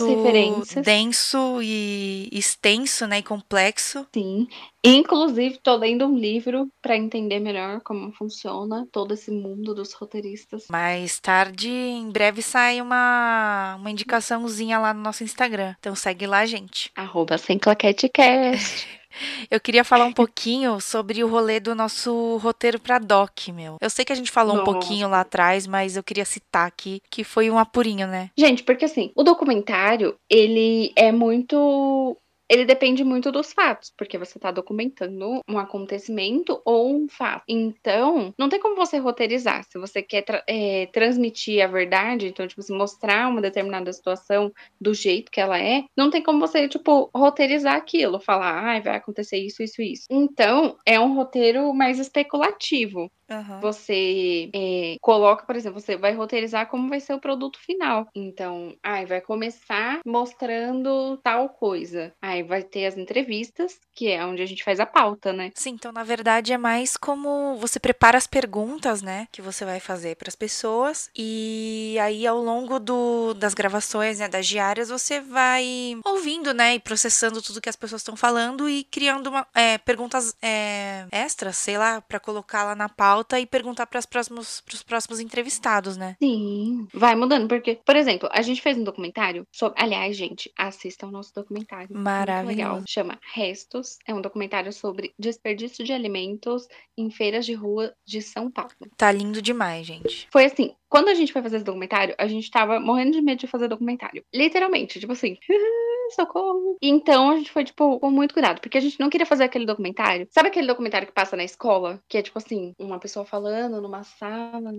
[0.82, 3.18] denso e extenso, né?
[3.18, 4.06] E complexo.
[4.14, 4.46] Sim.
[4.86, 10.66] Inclusive, tô lendo um livro pra entender melhor como funciona todo esse mundo dos roteiristas.
[10.70, 15.74] Mais tarde, em breve, sai uma, uma indicaçãozinha lá no nosso Instagram.
[15.78, 16.90] Então segue lá, gente.
[16.94, 18.86] Arroba sem claquetecast.
[19.50, 23.76] Eu queria falar um pouquinho sobre o rolê do nosso roteiro pra doc, meu.
[23.80, 24.72] Eu sei que a gente falou um Nossa.
[24.72, 28.30] pouquinho lá atrás, mas eu queria citar aqui que foi um apurinho, né?
[28.36, 32.16] Gente, porque assim, o documentário, ele é muito
[32.48, 37.44] ele depende muito dos fatos, porque você está documentando um acontecimento ou um fato.
[37.48, 39.64] Então, não tem como você roteirizar.
[39.64, 44.52] Se você quer tra é, transmitir a verdade, então, tipo, se mostrar uma determinada situação
[44.80, 48.96] do jeito que ela é, não tem como você, tipo, roteirizar aquilo, falar, ah, vai
[48.96, 50.04] acontecer isso, isso, isso.
[50.10, 53.10] Então, é um roteiro mais especulativo.
[53.30, 53.60] Uhum.
[53.60, 58.06] Você é, coloca, por exemplo, você vai roteirizar como vai ser o produto final.
[58.14, 62.12] Então, ai, vai começar mostrando tal coisa.
[62.20, 65.50] Aí vai ter as entrevistas, que é onde a gente faz a pauta, né?
[65.54, 69.80] Sim, então na verdade é mais como você prepara as perguntas, né, que você vai
[69.80, 75.20] fazer para as pessoas e aí ao longo do, das gravações, né, das diárias, você
[75.20, 79.78] vai ouvindo, né, e processando tudo que as pessoas estão falando e criando uma, é,
[79.78, 84.06] perguntas é, extras, sei lá, para colocar lá na pauta pauta e perguntar para os
[84.06, 86.16] próximos, próximos entrevistados, né?
[86.20, 89.80] Sim, vai mudando, porque, por exemplo, a gente fez um documentário sobre.
[89.80, 91.96] Aliás, gente, assistam o nosso documentário.
[91.96, 92.48] Maravilhoso.
[92.48, 92.82] legal.
[92.88, 93.98] Chama Restos.
[94.06, 96.66] É um documentário sobre desperdício de alimentos
[96.98, 98.72] em feiras de rua de São Paulo.
[98.96, 100.26] Tá lindo demais, gente.
[100.32, 103.38] Foi assim, quando a gente foi fazer esse documentário, a gente tava morrendo de medo
[103.38, 104.24] de fazer documentário.
[104.34, 105.36] Literalmente, tipo assim.
[106.14, 106.76] socorro.
[106.82, 109.66] Então a gente foi, tipo, com muito cuidado, porque a gente não queria fazer aquele
[109.66, 110.26] documentário.
[110.30, 112.00] Sabe aquele documentário que passa na escola?
[112.08, 114.72] Que é tipo assim, uma pessoa falando numa sala,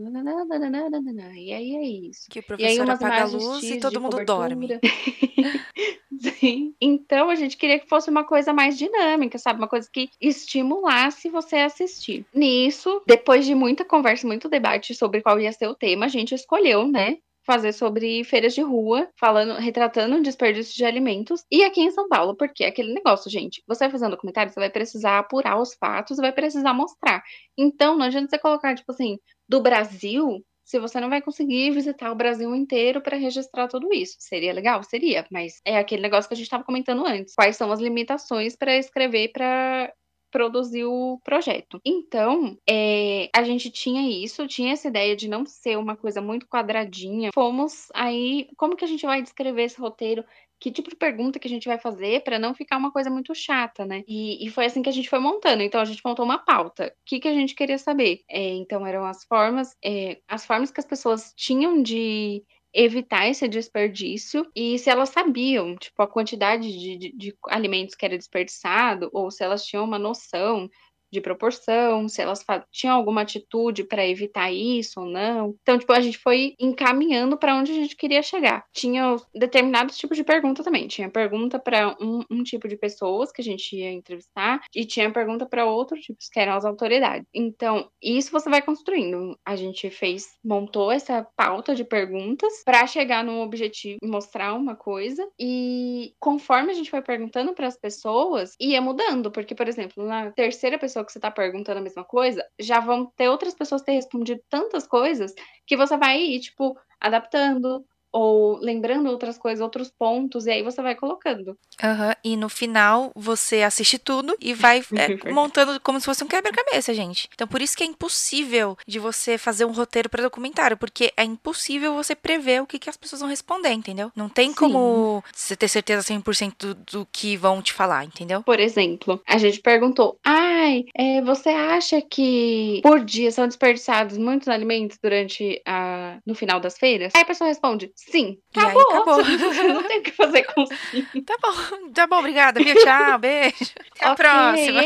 [1.36, 2.28] e aí é isso.
[2.28, 4.80] Que o professor aí apaga a luz e todo mundo dorme.
[6.20, 6.74] Sim.
[6.82, 9.60] Então a gente queria que fosse uma coisa mais dinâmica, sabe?
[9.60, 12.26] Uma coisa que estimulasse você a assistir.
[12.34, 16.34] Nisso, depois de muita conversa, muito debate sobre qual ia ser o tema, a gente
[16.34, 17.18] escolheu, né?
[17.46, 21.44] Fazer sobre feiras de rua, falando, retratando o desperdício de alimentos.
[21.52, 24.52] E aqui em São Paulo, porque é aquele negócio, gente, você vai fazer um documentário,
[24.52, 27.24] você vai precisar apurar os fatos, vai precisar mostrar.
[27.58, 32.12] Então, não adianta você colocar, tipo assim, do Brasil, se você não vai conseguir visitar
[32.12, 34.16] o Brasil inteiro para registrar tudo isso.
[34.20, 34.84] Seria legal?
[34.84, 37.36] Seria, mas é aquele negócio que a gente estava comentando antes.
[37.36, 39.94] Quais são as limitações para escrever para
[40.36, 41.80] produzir o projeto.
[41.86, 46.46] Então, é, a gente tinha isso, tinha essa ideia de não ser uma coisa muito
[46.46, 47.32] quadradinha.
[47.34, 50.26] Fomos aí, como que a gente vai descrever esse roteiro?
[50.60, 53.36] que tipo de pergunta que a gente vai fazer para não ficar uma coisa muito
[53.36, 54.04] chata, né?
[54.08, 55.62] E, e, foi assim que a gente foi montando.
[55.62, 56.88] Então a gente montou uma pauta.
[56.88, 58.22] O que, que a gente queria saber?
[58.30, 62.42] É, então eram as formas, é, as formas que as pessoas tinham de
[62.76, 64.46] evitar esse desperdício.
[64.54, 69.32] E se elas sabiam, tipo, a quantidade de, de, de alimentos que era desperdiçado ou
[69.32, 70.70] se elas tinham uma noção
[71.12, 75.56] de proporção, se elas tinham alguma atitude para evitar isso ou não.
[75.62, 78.66] Então, tipo, a gente foi encaminhando para onde a gente queria chegar.
[78.74, 80.88] Tinha determinados tipos de pergunta também.
[80.88, 85.12] Tinha pergunta para um, um, tipo de pessoas que a gente ia entrevistar e tinha
[85.12, 87.28] pergunta para outros tipos, que eram as autoridades.
[87.34, 89.38] Então, isso você vai construindo.
[89.46, 95.28] A gente fez, montou essa pauta de perguntas para chegar no objetivo, mostrar uma coisa
[95.40, 100.32] e conforme a gente foi perguntando para as pessoas, ia mudando, porque por exemplo, na
[100.32, 103.82] terceira pessoa pessoa que você está perguntando a mesma coisa, já vão ter outras pessoas
[103.82, 105.34] ter respondido tantas coisas
[105.68, 107.86] que você vai ir, tipo, adaptando,
[108.16, 111.50] ou lembrando outras coisas, outros pontos, e aí você vai colocando.
[111.84, 112.14] Uhum.
[112.24, 116.94] E no final você assiste tudo e vai é, montando como se fosse um quebra-cabeça,
[116.94, 117.28] gente.
[117.34, 121.26] Então por isso que é impossível de você fazer um roteiro para documentário, porque é
[121.26, 124.10] impossível você prever o que, que as pessoas vão responder, entendeu?
[124.16, 124.56] Não tem Sim.
[124.56, 128.44] como você ter certeza 100% do, do que vão te falar, entendeu?
[128.44, 134.48] Por exemplo, a gente perguntou: ai, é, você acha que por dia são desperdiçados muitos
[134.48, 136.20] alimentos durante a.
[136.26, 137.14] no final das feiras?
[137.14, 138.40] Aí a pessoa responde: sim.
[138.56, 138.82] Acabou.
[138.82, 139.64] E aí, acabou.
[139.74, 141.06] não tem o que fazer com sim.
[141.24, 142.76] Tá bom, tá bom, obrigada, viu?
[142.76, 143.74] Tchau, beijo.
[143.92, 144.26] Até a okay.
[144.26, 144.82] próxima.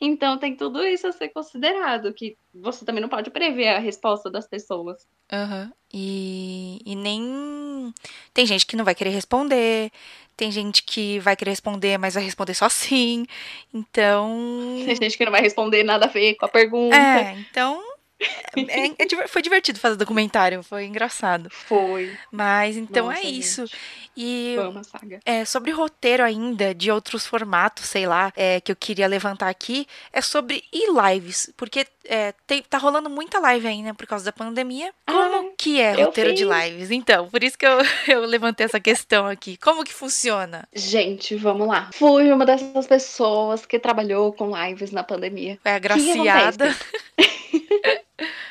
[0.00, 4.30] Então tem tudo isso a ser considerado, que você também não pode prever a resposta
[4.30, 5.06] das pessoas.
[5.32, 5.70] Uhum.
[5.92, 7.94] E, e nem.
[8.32, 9.90] Tem gente que não vai querer responder,
[10.36, 13.26] tem gente que vai querer responder, mas vai responder só sim.
[13.72, 14.82] Então.
[14.84, 16.96] Tem gente que não vai responder nada a ver com a pergunta.
[16.96, 17.89] É, então
[18.56, 21.48] é, é, foi divertido fazer documentário, foi engraçado.
[21.50, 22.16] Foi.
[22.30, 23.38] Mas então Nossa, é gente.
[23.38, 23.64] isso.
[24.16, 24.56] E
[25.24, 29.86] é, sobre roteiro ainda, de outros formatos, sei lá, é, que eu queria levantar aqui,
[30.12, 31.50] é sobre e-lives.
[31.56, 34.92] Porque é, tem, tá rolando muita live ainda por causa da pandemia.
[35.06, 36.90] Como ah, que é roteiro de lives?
[36.90, 37.78] Então, por isso que eu,
[38.08, 39.56] eu levantei essa questão aqui.
[39.56, 40.66] Como que funciona?
[40.74, 41.90] Gente, vamos lá.
[41.92, 45.58] Fui uma dessas pessoas que trabalhou com lives na pandemia.
[45.64, 46.74] É agraciada.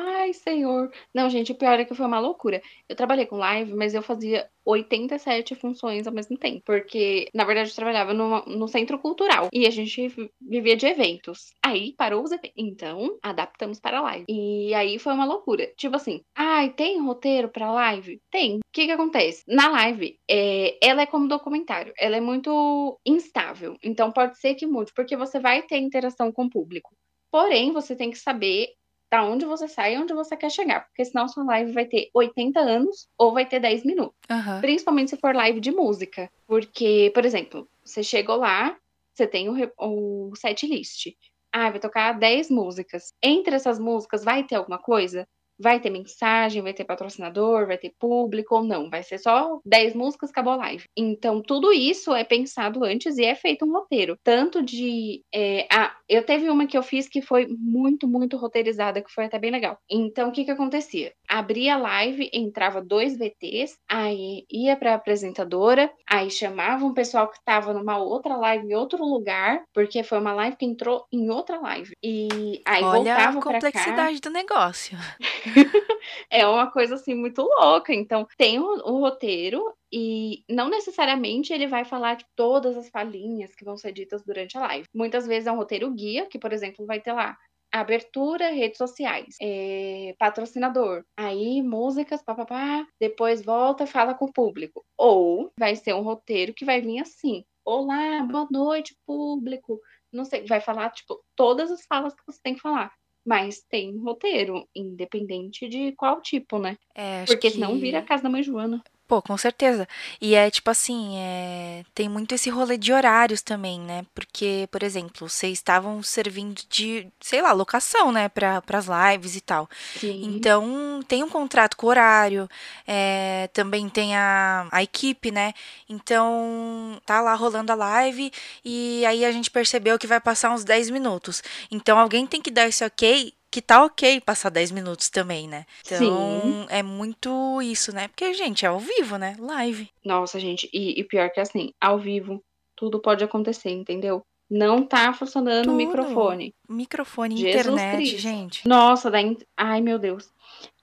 [0.00, 0.92] Ai, senhor.
[1.12, 2.62] Não, gente, o pior é que foi uma loucura.
[2.88, 6.62] Eu trabalhei com live, mas eu fazia 87 funções ao mesmo tempo.
[6.64, 9.48] Porque, na verdade, eu trabalhava no, no centro cultural.
[9.52, 10.06] E a gente
[10.40, 11.52] vivia de eventos.
[11.64, 12.52] Aí parou os eventos.
[12.56, 14.24] Então, adaptamos para live.
[14.28, 15.66] E aí foi uma loucura.
[15.76, 18.20] Tipo assim, ai, tem roteiro para live?
[18.30, 18.58] Tem.
[18.58, 19.42] O que que acontece?
[19.48, 21.92] Na live, é, ela é como documentário.
[21.98, 23.76] Ela é muito instável.
[23.82, 24.92] Então, pode ser que mude.
[24.94, 26.94] Porque você vai ter interação com o público.
[27.32, 28.68] Porém, você tem que saber
[29.10, 30.86] da onde você sai e onde você quer chegar.
[30.86, 34.16] Porque senão sua live vai ter 80 anos ou vai ter 10 minutos.
[34.30, 34.60] Aham.
[34.60, 36.30] Principalmente se for live de música.
[36.46, 38.76] Porque, por exemplo, você chegou lá,
[39.14, 41.08] você tem o, o set list.
[41.52, 43.14] Ah, vai tocar 10 músicas.
[43.22, 45.26] Entre essas músicas vai ter alguma coisa?
[45.58, 48.88] Vai ter mensagem, vai ter patrocinador, vai ter público ou não?
[48.88, 50.84] Vai ser só 10 músicas, acabou a live.
[50.96, 54.16] Então, tudo isso é pensado antes e é feito um roteiro.
[54.22, 55.22] Tanto de.
[55.34, 59.24] é, ah, eu teve uma que eu fiz que foi muito, muito roteirizada, que foi
[59.24, 59.78] até bem legal.
[59.90, 61.12] Então, o que que acontecia?
[61.28, 67.42] Abria a live, entrava dois VTs, aí ia pra apresentadora, aí chamava um pessoal que
[67.44, 71.60] tava numa outra live em outro lugar, porque foi uma live que entrou em outra
[71.60, 71.92] live.
[72.02, 73.52] E aí Olha a voltava cá.
[73.52, 74.96] complexidade do negócio.
[76.30, 77.92] É uma coisa assim muito louca.
[77.92, 83.54] Então, tem o, o roteiro e não necessariamente ele vai falar de todas as falinhas
[83.54, 84.86] que vão ser ditas durante a live.
[84.94, 87.36] Muitas vezes é um roteiro guia, que, por exemplo, vai ter lá
[87.70, 94.84] abertura, redes sociais, é, patrocinador, aí músicas, papapá, depois volta, fala com o público.
[94.96, 99.80] Ou vai ser um roteiro que vai vir assim: Olá, boa noite, público.
[100.12, 102.90] Não sei, vai falar, tipo, todas as falas que você tem que falar.
[103.28, 106.78] Mas tem roteiro, independente de qual tipo, né?
[106.94, 108.82] É, Porque senão que- vira a casa da mãe Joana.
[109.08, 109.88] Pô, com certeza.
[110.20, 111.82] E é tipo assim, é...
[111.94, 114.04] tem muito esse rolê de horários também, né?
[114.14, 119.40] Porque, por exemplo, vocês estavam servindo de, sei lá, locação, né, para as lives e
[119.40, 119.66] tal.
[119.98, 120.24] Sim.
[120.26, 122.46] Então, tem um contrato com horário,
[122.86, 125.54] é, também tem a, a equipe, né?
[125.88, 128.30] Então, tá lá rolando a live
[128.62, 131.42] e aí a gente percebeu que vai passar uns 10 minutos.
[131.70, 135.64] Então, alguém tem que dar esse ok, que tá ok passar 10 minutos também, né?
[135.84, 136.66] Então, Sim.
[136.68, 138.08] é muito isso, né?
[138.08, 139.36] Porque, gente, é ao vivo, né?
[139.38, 139.90] Live.
[140.04, 142.40] Nossa, gente, e, e pior que assim, ao vivo,
[142.76, 144.22] tudo pode acontecer, entendeu?
[144.50, 145.74] Não tá funcionando Tudo.
[145.74, 146.54] o microfone.
[146.68, 148.18] Microfone, Jesus internet, Cristo.
[148.18, 148.66] gente.
[148.68, 150.30] Nossa, da in- ai meu Deus.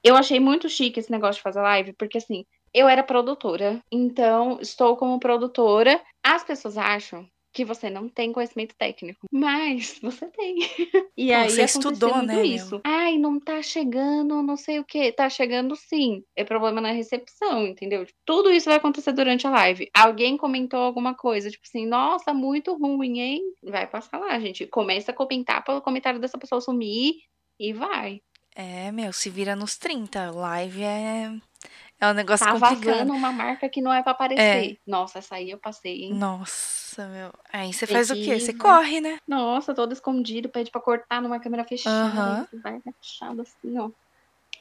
[0.03, 4.59] Eu achei muito chique esse negócio de fazer live, porque assim, eu era produtora, então
[4.61, 5.99] estou como produtora.
[6.23, 10.57] As pessoas acham que você não tem conhecimento técnico, mas você tem.
[11.17, 12.43] E aí você estudou, né, meu?
[12.43, 12.81] isso.
[12.83, 15.13] Ai, não tá chegando, não sei o quê.
[15.13, 16.25] Tá chegando sim.
[16.35, 18.05] É problema na recepção, entendeu?
[18.05, 19.89] Tipo, Tudo isso vai acontecer durante a live.
[19.93, 23.41] Alguém comentou alguma coisa, tipo assim, nossa, muito ruim, hein?
[23.63, 24.67] Vai passar lá, gente.
[24.67, 27.15] Começa a comentar para o comentário dessa pessoa sumir
[27.57, 28.21] e vai.
[28.53, 30.31] É, meu, se vira nos 30.
[30.31, 31.31] Live é,
[31.99, 32.85] é um negócio Tá complicado.
[32.85, 34.77] vazando uma marca que não é pra aparecer.
[34.85, 36.13] Nossa, essa aí eu passei, hein?
[36.13, 37.31] Nossa, meu.
[37.51, 38.39] Aí você faz o quê?
[38.39, 38.59] Você né?
[38.59, 39.17] corre, né?
[39.27, 42.47] Nossa, todo escondido, pede pra cortar numa câmera fechada.
[42.49, 43.89] Você vai agachado assim, ó.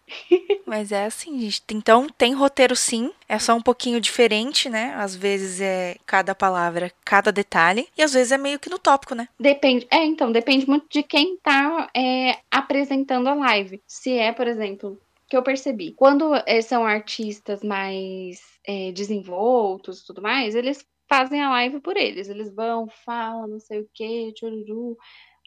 [0.66, 1.62] Mas é assim, gente.
[1.72, 3.10] Então, tem roteiro sim.
[3.28, 4.94] É só um pouquinho diferente, né?
[4.96, 7.88] Às vezes é cada palavra, cada detalhe.
[7.96, 9.28] E às vezes é meio que no tópico, né?
[9.38, 9.86] Depende.
[9.90, 13.82] É, então, depende muito de quem tá é, apresentando a live.
[13.86, 14.98] Se é, por exemplo,
[15.28, 15.92] que eu percebi.
[15.94, 21.96] Quando é, são artistas mais é, desenvoltos e tudo mais, eles fazem a live por
[21.96, 22.28] eles.
[22.28, 24.96] Eles vão, falam, não sei o quê, tchururu.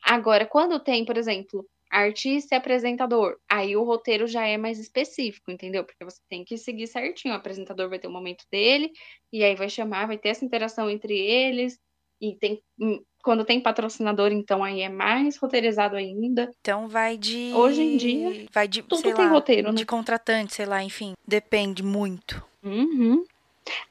[0.04, 5.52] Agora, quando tem, por exemplo, artista e apresentador, aí o roteiro já é mais específico,
[5.52, 5.84] entendeu?
[5.86, 7.34] Porque você tem que seguir certinho.
[7.34, 8.92] O apresentador vai ter o momento dele,
[9.32, 11.80] e aí vai chamar, vai ter essa interação entre eles.
[12.22, 16.50] E tem, hum, quando tem patrocinador, então aí é mais roteirizado ainda.
[16.62, 17.52] Então vai de.
[17.54, 18.82] Hoje em dia, Vai de.
[18.82, 19.76] Tudo tem lá, roteiro, né?
[19.76, 21.14] De contratante, sei lá, enfim.
[21.28, 22.44] Depende muito.
[22.64, 23.24] Uhum.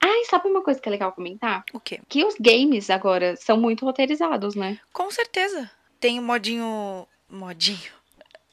[0.00, 1.64] Ah, e sabe uma coisa que é legal comentar?
[1.72, 2.00] O quê?
[2.08, 4.78] Que os games agora são muito roteirizados, né?
[4.92, 5.70] Com certeza.
[6.00, 7.06] Tem o modinho.
[7.28, 7.92] Modinho.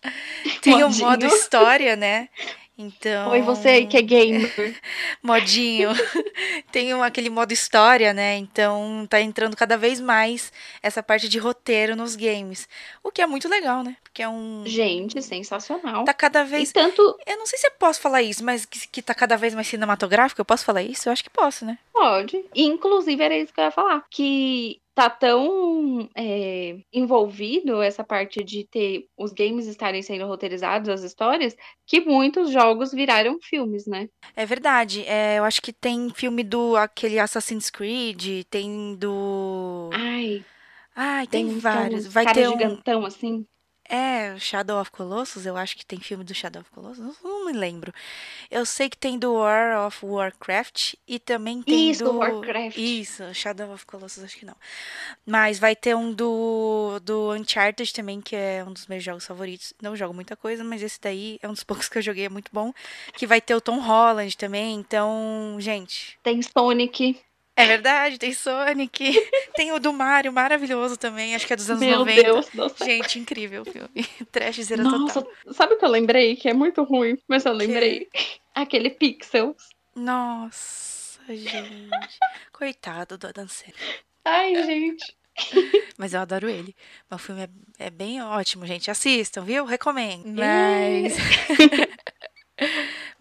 [0.62, 1.08] Tem o Modinho.
[1.08, 2.28] modo história, né?
[2.76, 3.30] Então.
[3.32, 4.52] Oi, você aí que é gamer.
[5.22, 5.90] Modinho.
[6.72, 8.36] Tem um- aquele modo história, né?
[8.38, 10.52] Então tá entrando cada vez mais
[10.82, 12.68] essa parte de roteiro nos games.
[13.04, 13.96] O que é muito legal, né?
[14.04, 14.64] Porque é um.
[14.66, 16.04] Gente, sensacional.
[16.04, 16.72] Tá cada E vez.
[16.72, 19.54] tanto Eu não sei se eu posso falar isso, mas que, que tá cada vez
[19.54, 20.42] mais cinematográfico.
[20.42, 21.08] Eu posso falar isso?
[21.08, 21.78] Eu acho que posso, né?
[21.94, 22.44] pode.
[22.56, 24.04] Inclusive, era isso que eu ia falar.
[24.10, 31.02] Que tá tão é, envolvido essa parte de ter os games estarem sendo roteirizados, as
[31.02, 34.08] histórias, que muitos jogos viraram filmes, né?
[34.36, 35.04] É verdade.
[35.06, 39.90] É, eu acho que tem filme do aquele Assassin's Creed, tem do.
[39.94, 40.46] Ai,
[40.96, 42.06] Ai, tem tem é vários.
[42.08, 42.52] uns Vai ter um.
[42.52, 43.46] gigantão assim.
[43.88, 47.52] É, Shadow of Colossus, eu acho que tem filme do Shadow of Colossus, não, me
[47.52, 47.94] lembro.
[48.50, 52.18] Eu sei que tem do War of Warcraft e também tem Isso, do...
[52.18, 52.78] Warcraft.
[52.78, 54.56] Isso, Shadow of Colossus, acho que não.
[55.26, 59.74] Mas vai ter um do, do Uncharted também, que é um dos meus jogos favoritos.
[59.82, 62.30] Não jogo muita coisa, mas esse daí é um dos poucos que eu joguei, é
[62.30, 62.74] muito bom.
[63.18, 66.18] Que vai ter o Tom Holland também, então, gente...
[66.24, 67.20] Tem Sonic.
[67.56, 69.14] É verdade, tem Sonic.
[69.56, 71.36] tem o do Mario, maravilhoso também.
[71.36, 72.24] Acho que é dos anos Meu 90.
[72.24, 72.76] Deus céu.
[72.84, 74.08] Gente, incrível o filme.
[74.32, 75.54] Trash zero Nossa, total.
[75.54, 76.36] sabe o que eu lembrei?
[76.36, 78.08] Que é muito ruim, mas eu lembrei.
[78.56, 79.70] Aquele Pixels.
[79.96, 82.20] Nossa, gente.
[82.52, 84.04] Coitado do Adam Sandler.
[84.26, 85.16] Ai, gente.
[85.98, 86.76] Mas eu adoro ele.
[87.10, 87.50] Mas o filme é,
[87.88, 88.92] é bem ótimo, gente.
[88.92, 89.66] Assistam, viu?
[89.66, 90.26] Recomendo.
[90.28, 91.18] Mas.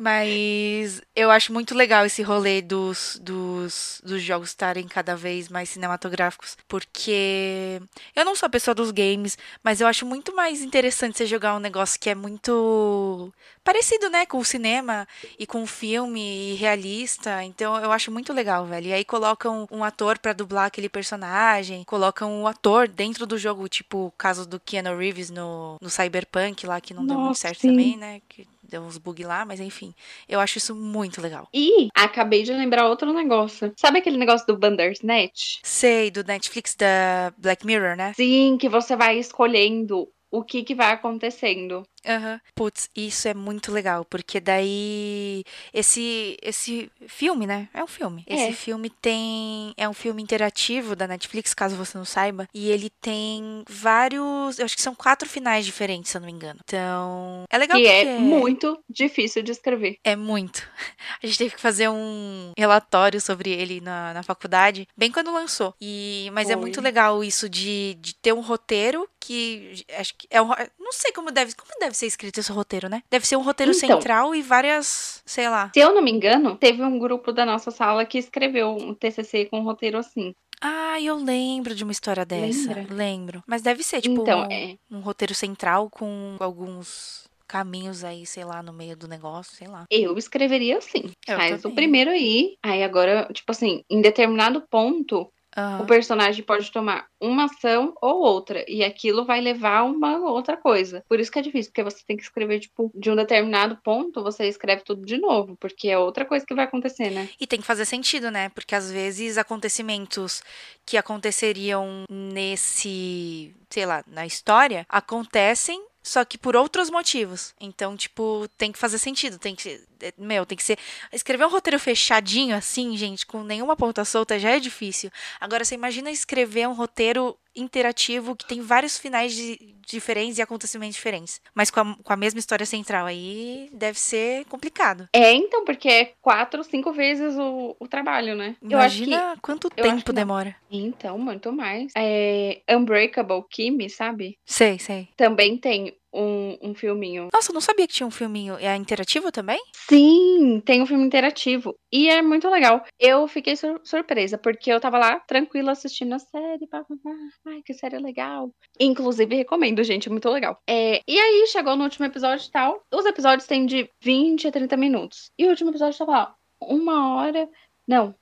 [0.02, 5.68] Mas eu acho muito legal esse rolê dos, dos, dos jogos estarem cada vez mais
[5.68, 7.80] cinematográficos, porque
[8.12, 11.54] eu não sou a pessoa dos games, mas eu acho muito mais interessante você jogar
[11.54, 13.32] um negócio que é muito
[13.62, 15.06] parecido, né, com o cinema
[15.38, 17.44] e com o filme e realista.
[17.44, 18.88] Então eu acho muito legal, velho.
[18.88, 23.68] E aí colocam um ator pra dublar aquele personagem, colocam o ator dentro do jogo,
[23.68, 27.42] tipo o caso do Keanu Reeves no, no Cyberpunk lá, que não deu muito Nossa,
[27.42, 27.68] certo sim.
[27.68, 28.20] também, né?
[28.28, 29.94] Que deu uns bug lá, mas enfim.
[30.28, 31.48] Eu acho isso muito legal.
[31.54, 33.72] E acabei de lembrar outro negócio.
[33.76, 35.58] Sabe aquele negócio do Bandersnatch?
[35.62, 38.12] Sei, do Netflix da Black Mirror, né?
[38.14, 41.84] Sim, que você vai escolhendo o que, que vai acontecendo.
[42.04, 42.40] Aham.
[42.54, 47.68] Putz, isso é muito legal, porque daí esse esse filme, né?
[47.72, 48.24] É um filme.
[48.26, 48.34] É.
[48.34, 52.90] Esse filme tem é um filme interativo da Netflix, caso você não saiba, e ele
[53.00, 56.60] tem vários, eu acho que são quatro finais diferentes, se eu não me engano.
[56.64, 59.98] Então, é legal Que porque é muito difícil de escrever.
[60.02, 60.66] É muito.
[61.22, 65.74] A gente teve que fazer um relatório sobre ele na, na faculdade, bem quando lançou.
[65.80, 66.62] E, mas é Foi.
[66.62, 70.48] muito legal isso de, de ter um roteiro que acho que é um,
[70.78, 73.02] não sei como deve, como deve ser escrito esse roteiro, né?
[73.10, 73.88] Deve ser um roteiro Então.
[73.96, 75.70] central e várias, sei lá.
[75.74, 79.46] Se eu não me engano, teve um grupo da nossa sala que escreveu um TCC
[79.46, 80.34] com um roteiro assim.
[80.60, 82.68] Ah, eu lembro de uma história dessa.
[82.74, 82.94] Lembra?
[82.94, 83.42] Lembro.
[83.46, 84.76] Mas deve ser tipo então, um, é.
[84.90, 89.84] um roteiro central com alguns caminhos aí, sei lá, no meio do negócio, sei lá.
[89.90, 91.10] Eu escreveria assim.
[91.26, 91.76] Eu Faz o também.
[91.76, 92.56] primeiro aí.
[92.62, 95.82] Aí agora, tipo assim, em determinado ponto, Aham.
[95.82, 98.64] o personagem pode tomar uma ação ou outra.
[98.68, 101.04] E aquilo vai levar a uma outra coisa.
[101.08, 104.22] Por isso que é difícil, porque você tem que escrever, tipo, de um determinado ponto,
[104.22, 105.56] você escreve tudo de novo.
[105.56, 107.28] Porque é outra coisa que vai acontecer, né?
[107.40, 108.48] E tem que fazer sentido, né?
[108.50, 110.42] Porque às vezes acontecimentos
[110.86, 117.54] que aconteceriam nesse, sei lá, na história, acontecem, só que por outros motivos.
[117.60, 120.78] Então, tipo, tem que fazer sentido, tem que é, meu, tem que ser
[121.12, 125.10] escrever um roteiro fechadinho assim, gente, com nenhuma ponta solta já é difícil.
[125.40, 130.96] Agora você imagina escrever um roteiro interativo que tem vários finais de- diferentes e acontecimentos
[130.96, 133.06] diferentes, mas com a, com a mesma história central.
[133.06, 135.08] Aí deve ser complicado.
[135.12, 138.56] É, então, porque é quatro, cinco vezes o, o trabalho, né?
[138.62, 140.56] Eu acho que Imagina quanto tempo demora.
[140.70, 141.92] Então, muito mais.
[141.96, 144.38] É, Unbreakable Kimmy, sabe?
[144.44, 145.08] Sei, sei.
[145.16, 147.28] Também tem um, um filminho.
[147.32, 148.56] Nossa, eu não sabia que tinha um filminho.
[148.58, 149.60] É interativo também?
[149.88, 151.74] Sim, tem um filme interativo.
[151.92, 152.84] E é muito legal.
[152.98, 156.66] Eu fiquei sur- surpresa, porque eu tava lá, tranquila, assistindo a série.
[156.66, 157.10] Pá, pá, pá.
[157.46, 158.50] Ai, que série legal.
[158.78, 160.58] Inclusive, recomendo, gente, é muito legal.
[160.68, 162.82] É, e aí, chegou no último episódio e tal.
[162.92, 165.30] Os episódios têm de 20 a 30 minutos.
[165.38, 167.48] E o último episódio tava lá, uma hora.
[167.86, 168.14] Não,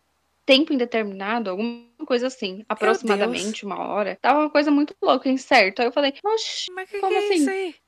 [0.51, 2.65] tempo indeterminado, alguma coisa assim.
[2.69, 4.19] Aproximadamente uma hora.
[4.21, 5.79] Tava uma coisa muito louca, incerto.
[5.79, 6.67] Aí eu falei, oxi.
[6.75, 7.35] Mas que Como que é assim?
[7.35, 7.71] isso aí?
[7.71, 7.79] O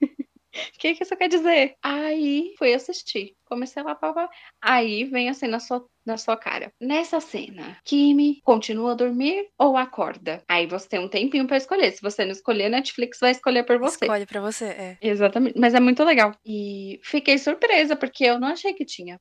[0.78, 1.74] que, que isso quer dizer?
[1.82, 3.34] Aí fui assistir.
[3.44, 4.30] Comecei lá, pá, pá.
[4.62, 6.72] Aí vem assim na sua, na sua cara.
[6.80, 10.44] Nessa cena, Kimi continua a dormir ou acorda?
[10.48, 11.90] Aí você tem um tempinho pra escolher.
[11.90, 14.04] Se você não escolher, Netflix vai escolher por você.
[14.04, 14.98] Escolhe pra você, é.
[15.02, 15.58] Exatamente.
[15.58, 16.36] Mas é muito legal.
[16.46, 19.18] E fiquei surpresa, porque eu não achei que tinha.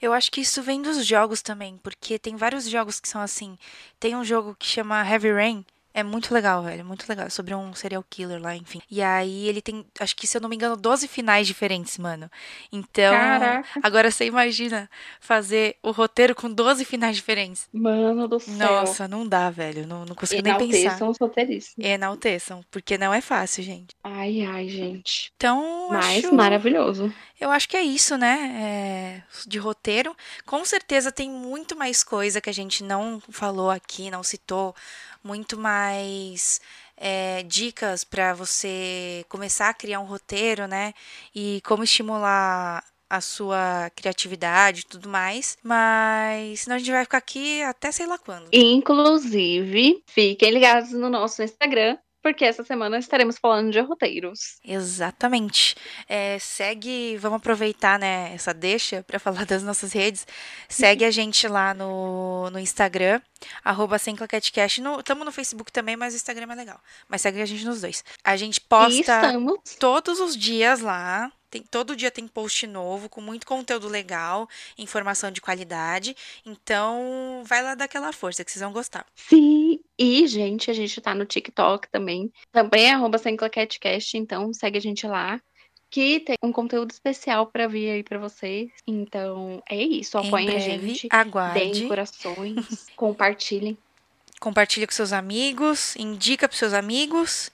[0.00, 3.58] Eu acho que isso vem dos jogos também, porque tem vários jogos que são assim.
[3.98, 5.64] Tem um jogo que chama Heavy Rain.
[5.94, 6.84] É muito legal, velho.
[6.84, 7.28] Muito legal.
[7.30, 8.80] Sobre um serial killer lá, enfim.
[8.90, 12.30] E aí ele tem, acho que se eu não me engano, 12 finais diferentes, mano.
[12.72, 13.12] Então.
[13.12, 13.80] Caraca.
[13.82, 14.88] Agora você imagina
[15.20, 17.68] fazer o roteiro com 12 finais diferentes.
[17.72, 18.56] Mano do céu.
[18.56, 19.86] Nossa, não dá, velho.
[19.86, 20.78] Não, não consigo nem pensar.
[20.78, 21.84] Enalteçam os roteiristas.
[21.84, 23.94] Enalteçam, porque não é fácil, gente.
[24.02, 25.32] Ai, ai, gente.
[25.36, 26.34] Então, Mas acho...
[26.34, 27.12] maravilhoso.
[27.38, 28.52] Eu acho que é isso, né?
[28.56, 30.16] É, de roteiro.
[30.46, 34.74] Com certeza tem muito mais coisa que a gente não falou aqui, não citou.
[35.22, 36.60] Muito mais
[36.96, 40.92] é, dicas para você começar a criar um roteiro, né?
[41.34, 45.58] E como estimular a sua criatividade e tudo mais.
[45.62, 48.48] Mas senão a gente vai ficar aqui até sei lá quando.
[48.52, 54.58] Inclusive, fiquem ligados no nosso Instagram, porque essa semana estaremos falando de roteiros.
[54.64, 55.74] Exatamente.
[56.08, 60.26] É, segue, vamos aproveitar né, essa deixa para falar das nossas redes.
[60.68, 63.20] Segue a gente lá no, no Instagram,
[63.64, 66.80] arroba Estamos no Facebook também, mas o Instagram é legal.
[67.08, 68.04] Mas segue a gente nos dois.
[68.22, 69.22] A gente posta
[69.78, 74.48] todos os dias lá tem, todo dia tem post novo, com muito conteúdo legal,
[74.78, 76.16] informação de qualidade.
[76.46, 79.04] Então, vai lá dar aquela força que vocês vão gostar.
[79.14, 82.32] Sim, e, gente, a gente tá no TikTok também.
[82.50, 83.20] Também é arroba
[84.14, 85.38] então segue a gente lá
[85.90, 88.70] que tem um conteúdo especial para vir aí para vocês.
[88.86, 90.16] Então, é isso.
[90.16, 91.06] Apoiem a gente.
[91.10, 91.60] Aguarde.
[91.60, 92.86] Deem corações.
[92.96, 93.76] compartilhem.
[94.40, 95.94] Compartilhe com seus amigos.
[95.96, 97.52] Indica para seus amigos.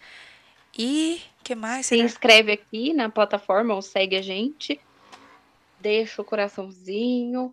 [0.78, 1.86] E que mais?
[1.86, 4.80] Se inscreve aqui na plataforma ou segue a gente.
[5.80, 7.52] Deixa o coraçãozinho.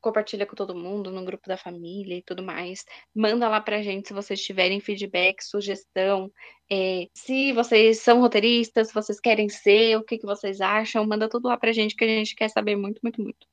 [0.00, 2.84] Compartilha com todo mundo no grupo da família e tudo mais.
[3.14, 6.30] Manda lá pra gente se vocês tiverem feedback, sugestão.
[6.70, 11.06] É, se vocês são roteiristas, se vocês querem ser, o que, que vocês acham.
[11.06, 13.46] Manda tudo lá pra gente que a gente quer saber muito, muito, muito.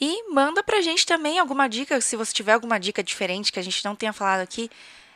[0.00, 3.62] E manda pra gente também alguma dica, se você tiver alguma dica diferente que a
[3.62, 4.70] gente não tenha falado aqui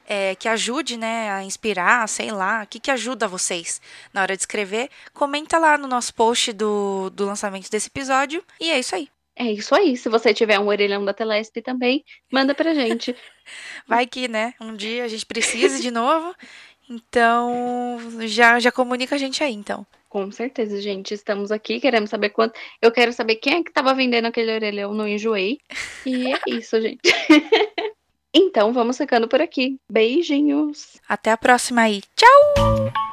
[0.09, 3.79] é, que ajude, né, a inspirar, sei lá, o que, que ajuda vocês
[4.13, 8.43] na hora de escrever, comenta lá no nosso post do, do lançamento desse episódio.
[8.59, 9.11] E é isso aí.
[9.37, 9.97] É isso aí.
[9.97, 12.03] Se você tiver um orelhão da Telesp também,
[12.33, 13.15] manda pra gente.
[13.87, 14.55] Vai que, né?
[14.59, 16.35] Um dia a gente precise de novo.
[16.89, 19.87] Então, já, já comunica a gente aí, então.
[20.09, 21.13] Com certeza, gente.
[21.13, 22.59] Estamos aqui, queremos saber quanto.
[22.81, 25.61] Eu quero saber quem é que tava vendendo aquele orelhão no Enjoei.
[26.07, 27.03] E é isso, gente.
[28.35, 29.79] Então vamos ficando por aqui.
[29.91, 30.99] Beijinhos.
[31.09, 32.03] Até a próxima aí.
[32.17, 33.08] Tchau!